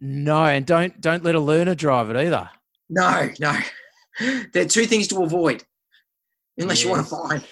[0.00, 2.50] No, and don't don't let a learner drive it either.
[2.90, 3.56] No, no.
[4.52, 5.64] There are two things to avoid,
[6.56, 7.44] unless you want to find.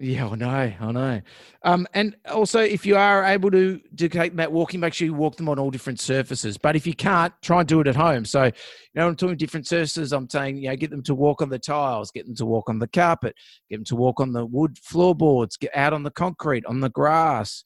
[0.00, 1.20] Yeah, I know, I know.
[1.64, 5.36] Um, and also, if you are able to take that walking, make sure you walk
[5.36, 6.56] them on all different surfaces.
[6.56, 8.24] But if you can't, try and do it at home.
[8.24, 8.52] So, you
[8.94, 10.12] know, I'm talking different surfaces.
[10.12, 12.68] I'm saying, you know, get them to walk on the tiles, get them to walk
[12.68, 13.34] on the carpet,
[13.68, 16.90] get them to walk on the wood floorboards, get out on the concrete, on the
[16.90, 17.64] grass,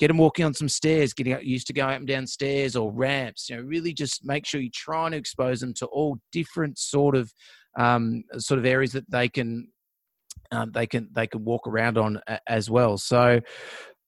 [0.00, 2.90] get them walking on some stairs, getting used to going up and down stairs or
[2.90, 3.48] ramps.
[3.48, 7.14] You know, really just make sure you're trying to expose them to all different sort
[7.14, 7.30] of
[7.78, 9.68] um, sort of areas that they can
[10.50, 12.98] um, they can they can walk around on as well.
[12.98, 13.40] So.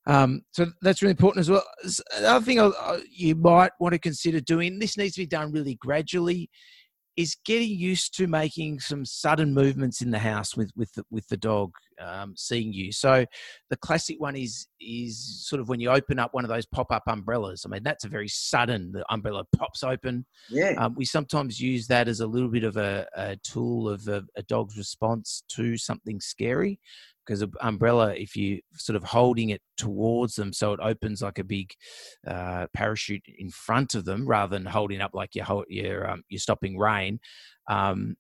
[0.05, 1.63] Um, so that's really important as well.
[2.19, 2.73] Another thing
[3.09, 6.51] you might want to consider doing, this needs to be done really gradually,
[7.17, 11.27] is getting used to making some sudden movements in the house with with the, with
[11.29, 12.91] the dog um, seeing you.
[12.93, 13.27] So
[13.71, 16.91] the classic one is is sort of when you open up one of those pop
[16.91, 17.65] up umbrellas.
[17.67, 18.93] I mean that's a very sudden.
[18.93, 20.25] The umbrella pops open.
[20.49, 20.75] Yeah.
[20.79, 24.25] Um, we sometimes use that as a little bit of a, a tool of a,
[24.37, 26.81] a dog's response to something scary.
[27.25, 31.39] Because an umbrella, if you sort of holding it towards them, so it opens like
[31.39, 31.73] a big
[32.27, 36.39] uh, parachute in front of them, rather than holding up like you're you're um, you're
[36.39, 37.21] stopping rain.
[37.69, 38.17] Um,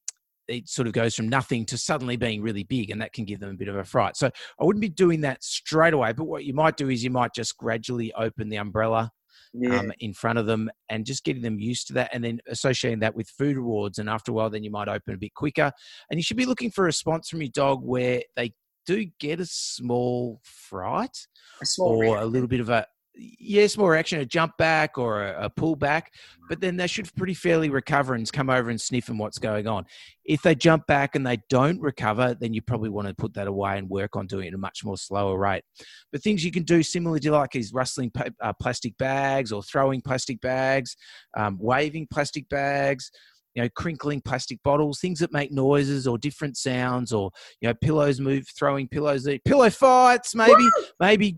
[0.48, 3.40] it sort of goes from nothing to suddenly being really big, and that can give
[3.40, 4.16] them a bit of a fright.
[4.16, 4.30] So
[4.61, 6.12] I wouldn't be doing that straight away.
[6.12, 9.11] But what you might do is you might just gradually open the umbrella
[9.55, 9.78] Yeah.
[9.78, 13.00] um, in front of them and just getting them used to that and then associating
[13.00, 13.98] that with food rewards.
[13.98, 15.70] And after a while, then you might open a bit quicker.
[16.11, 18.53] And you should be looking for a response from your dog where they
[18.87, 21.16] do get a small fright
[21.61, 22.22] a small or reaction.
[22.22, 25.76] a little bit of a yeah, small reaction, a jump back or a, a pull
[25.76, 26.12] back,
[26.49, 29.66] but then they should pretty fairly recover and come over and sniff and what's going
[29.66, 29.85] on.
[30.24, 33.49] If they jump back and they don't recover, then you probably want to put that
[33.49, 35.64] away and work on doing it at a much more slower rate.
[36.11, 39.62] But things you can do similarly to like is rustling pa- uh, plastic bags or
[39.62, 40.97] throwing plastic bags,
[41.37, 43.11] um, waving plastic bags.
[43.55, 47.30] You know, crinkling plastic bottles, things that make noises or different sounds, or
[47.61, 50.68] you know, pillows move, throwing pillows, pillow fights, maybe,
[51.00, 51.36] maybe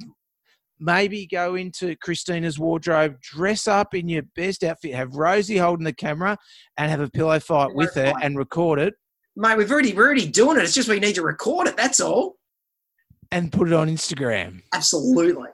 [0.81, 5.93] maybe go into Christina's wardrobe, dress up in your best outfit, have Rosie holding the
[5.93, 6.37] camera,
[6.77, 8.25] and have a pillow fight Pillow with her fight.
[8.25, 8.95] and record it
[9.37, 10.63] Mate, we've already we're already doing it.
[10.63, 11.77] It's just we need to record it.
[11.77, 12.37] That's all.
[13.33, 14.63] and put it on Instagram.
[14.73, 15.49] Absolutely.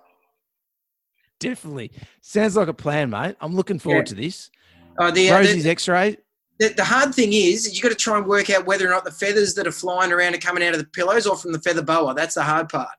[1.38, 1.92] Definitely.
[2.20, 3.36] Sounds like a plan, mate.
[3.40, 4.50] I'm looking forward to this.
[4.98, 6.18] Uh, the, uh, Rosie's the, x ray.
[6.60, 9.04] The, the hard thing is you've got to try and work out whether or not
[9.04, 11.60] the feathers that are flying around are coming out of the pillows or from the
[11.60, 12.14] feather boa.
[12.14, 12.90] That's the hard part.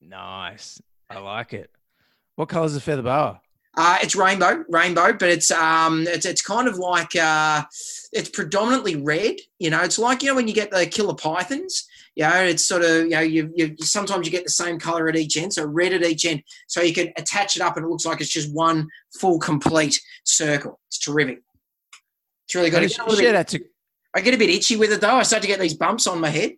[0.00, 0.82] Nice.
[1.08, 1.70] I like it.
[2.34, 3.40] What colour is the feather boa?
[3.78, 7.62] Uh, it's rainbow, rainbow, but it's um, it's it's kind of like uh,
[8.12, 9.36] it's predominantly red.
[9.58, 11.86] You know, it's like you know when you get the killer pythons.
[12.14, 15.08] You know, it's sort of you know you, you sometimes you get the same color
[15.08, 17.84] at each end, so red at each end, so you can attach it up and
[17.84, 18.88] it looks like it's just one
[19.20, 20.80] full complete circle.
[20.88, 21.42] It's terrific.
[22.46, 22.82] It's really good.
[22.82, 23.64] I get, a little Share bit, to
[24.14, 25.16] I get a bit itchy with it though.
[25.16, 26.52] I start to get these bumps on my head.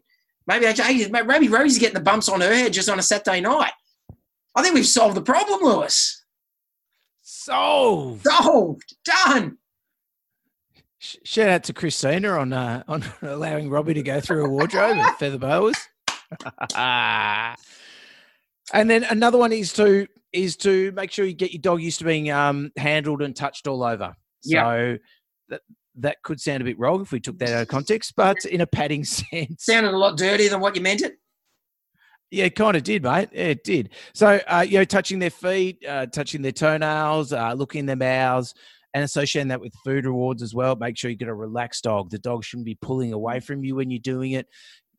[0.46, 3.72] Maybe I, maybe Rosie's getting the bumps on her head just on a Saturday night.
[4.54, 6.24] I think we've solved the problem, Lewis.
[7.22, 8.24] solved.
[8.24, 8.96] Solved.
[9.04, 9.58] Done.
[10.98, 14.98] Sh- Shout out to Christina on uh, on allowing Robbie to go through a wardrobe
[14.98, 15.76] of feather boas.
[16.76, 17.56] and
[18.72, 22.04] then another one is to is to make sure you get your dog used to
[22.04, 24.14] being um, handled and touched all over.
[24.44, 24.64] Yeah.
[24.64, 24.98] So
[25.48, 25.60] that
[26.00, 28.60] that could sound a bit wrong if we took that out of context, but in
[28.60, 31.14] a padding sense, Sounded a lot dirtier than what you meant it.
[32.30, 33.28] yeah, it kind of did, mate.
[33.32, 33.90] It did.
[34.14, 37.96] So, uh, you know, touching their feet, uh, touching their toenails, uh, looking in their
[37.96, 38.54] mouths,
[38.94, 40.74] and associating that with food rewards as well.
[40.76, 42.10] Make sure you get a relaxed dog.
[42.10, 44.46] The dog shouldn't be pulling away from you when you're doing it.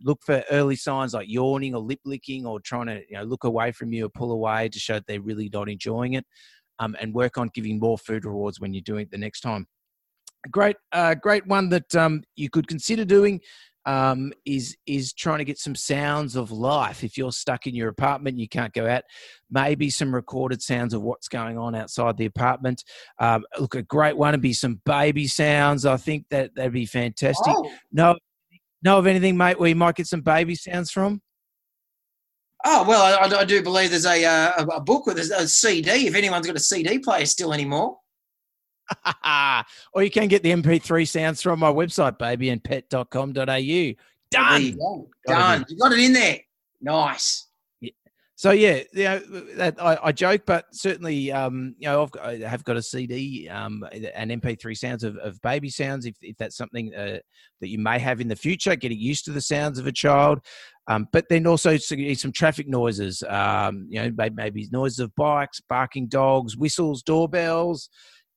[0.01, 3.43] Look for early signs like yawning or lip licking or trying to, you know, look
[3.43, 6.25] away from you or pull away to show that they're really not enjoying it.
[6.81, 9.67] Um, and work on giving more food rewards when you're doing it the next time.
[10.45, 13.41] A great, uh, great one that um, you could consider doing
[13.85, 17.03] um, is is trying to get some sounds of life.
[17.03, 19.03] If you're stuck in your apartment, you can't go out.
[19.49, 22.83] Maybe some recorded sounds of what's going on outside the apartment.
[23.19, 25.85] Um, look, a great one would be some baby sounds.
[25.85, 27.53] I think that that'd be fantastic.
[27.55, 28.15] Oh, No,
[28.83, 31.21] know of anything, mate, where you might get some baby sounds from?
[32.65, 35.47] oh well, I, I do believe there's a, uh, a, a book with a, a
[35.47, 36.07] CD.
[36.07, 37.97] If anyone's got a CD player still anymore.
[39.93, 44.03] or you can get the MP3 sounds from my website, babyandpet.com.au.
[44.31, 44.77] Done.
[44.77, 45.65] Gotta Done.
[45.69, 46.39] You got it in there.
[46.81, 47.47] Nice.
[47.81, 47.91] Yeah.
[48.35, 49.19] So yeah, you know,
[49.55, 52.81] that I, I joke, but certainly, um, you know, I've got, I have got a
[52.81, 56.05] CD, um, and MP3 sounds of, of baby sounds.
[56.05, 57.19] If, if that's something uh,
[57.59, 60.39] that you may have in the future, getting used to the sounds of a child,
[60.87, 63.23] um, but then also some, some traffic noises.
[63.27, 67.89] Um, you know, maybe, maybe noises of bikes, barking dogs, whistles, doorbells,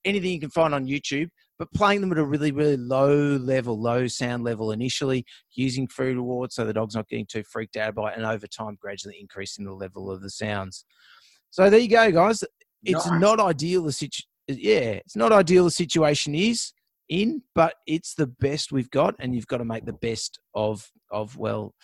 [0.05, 1.29] anything you can find on YouTube.
[1.59, 5.25] But playing them at a really, really low level, low sound level initially,
[5.55, 8.47] using food rewards so the dog's not getting too freaked out by it, and over
[8.49, 10.85] time gradually increasing the level of the sounds.
[11.51, 12.43] So there you go, guys.
[12.83, 13.21] It's Nice.
[13.21, 16.73] not ideal the situ- yeah, it's not ideal the situation is
[17.09, 20.91] in, but it's the best we've got, and you've got to make the best of
[21.13, 21.75] of well,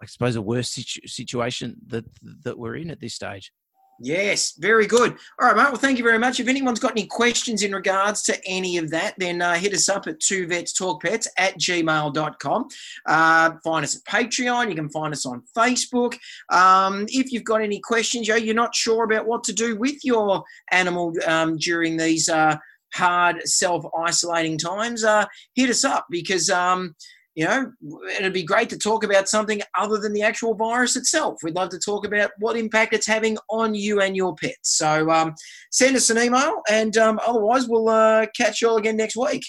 [0.00, 2.04] I suppose a worse situ- situation that
[2.44, 3.52] that we're in at this stage.
[3.98, 5.16] Yes, very good.
[5.40, 5.68] All right, mate.
[5.68, 6.38] Well, thank you very much.
[6.38, 9.88] If anyone's got any questions in regards to any of that, then uh, hit us
[9.88, 12.68] up at two vets talk pets at gmail.com.
[13.06, 14.68] Uh, find us at Patreon.
[14.68, 16.18] You can find us on Facebook.
[16.50, 20.04] Um, if you've got any questions, yo, you're not sure about what to do with
[20.04, 22.56] your animal um, during these uh,
[22.92, 25.24] hard self isolating times, uh,
[25.54, 26.50] hit us up because.
[26.50, 26.94] Um,
[27.36, 27.70] you know,
[28.18, 31.38] it'd be great to talk about something other than the actual virus itself.
[31.42, 34.76] We'd love to talk about what impact it's having on you and your pets.
[34.76, 35.34] So um,
[35.70, 39.44] send us an email, and um, otherwise, we'll uh, catch you all again next week.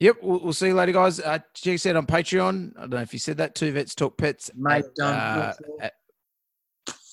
[0.00, 1.20] Yep, we'll, we'll see you later, guys.
[1.20, 2.72] Uh, check us out on Patreon.
[2.76, 3.54] I don't know if you said that.
[3.54, 4.50] Two vets talk pets.
[4.56, 5.92] Mate, at, uh, at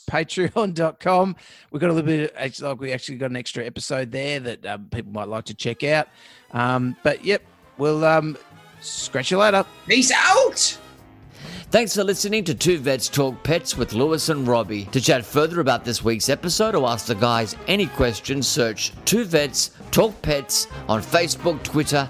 [0.10, 1.36] patreon.com.
[1.70, 4.66] We've got a little bit, actually, like we actually got an extra episode there that
[4.66, 6.08] um, people might like to check out.
[6.54, 7.44] Um, but yep,
[7.78, 8.38] we'll um,
[8.88, 9.66] scratch you later.
[9.88, 10.78] Peace out.
[11.72, 14.86] Thanks for listening to Two Vets Talk Pets with Lewis and Robbie.
[14.86, 19.26] To chat further about this week's episode or ask the guys any questions, search Two
[19.26, 22.10] Vets Talk Pets on Facebook, Twitter,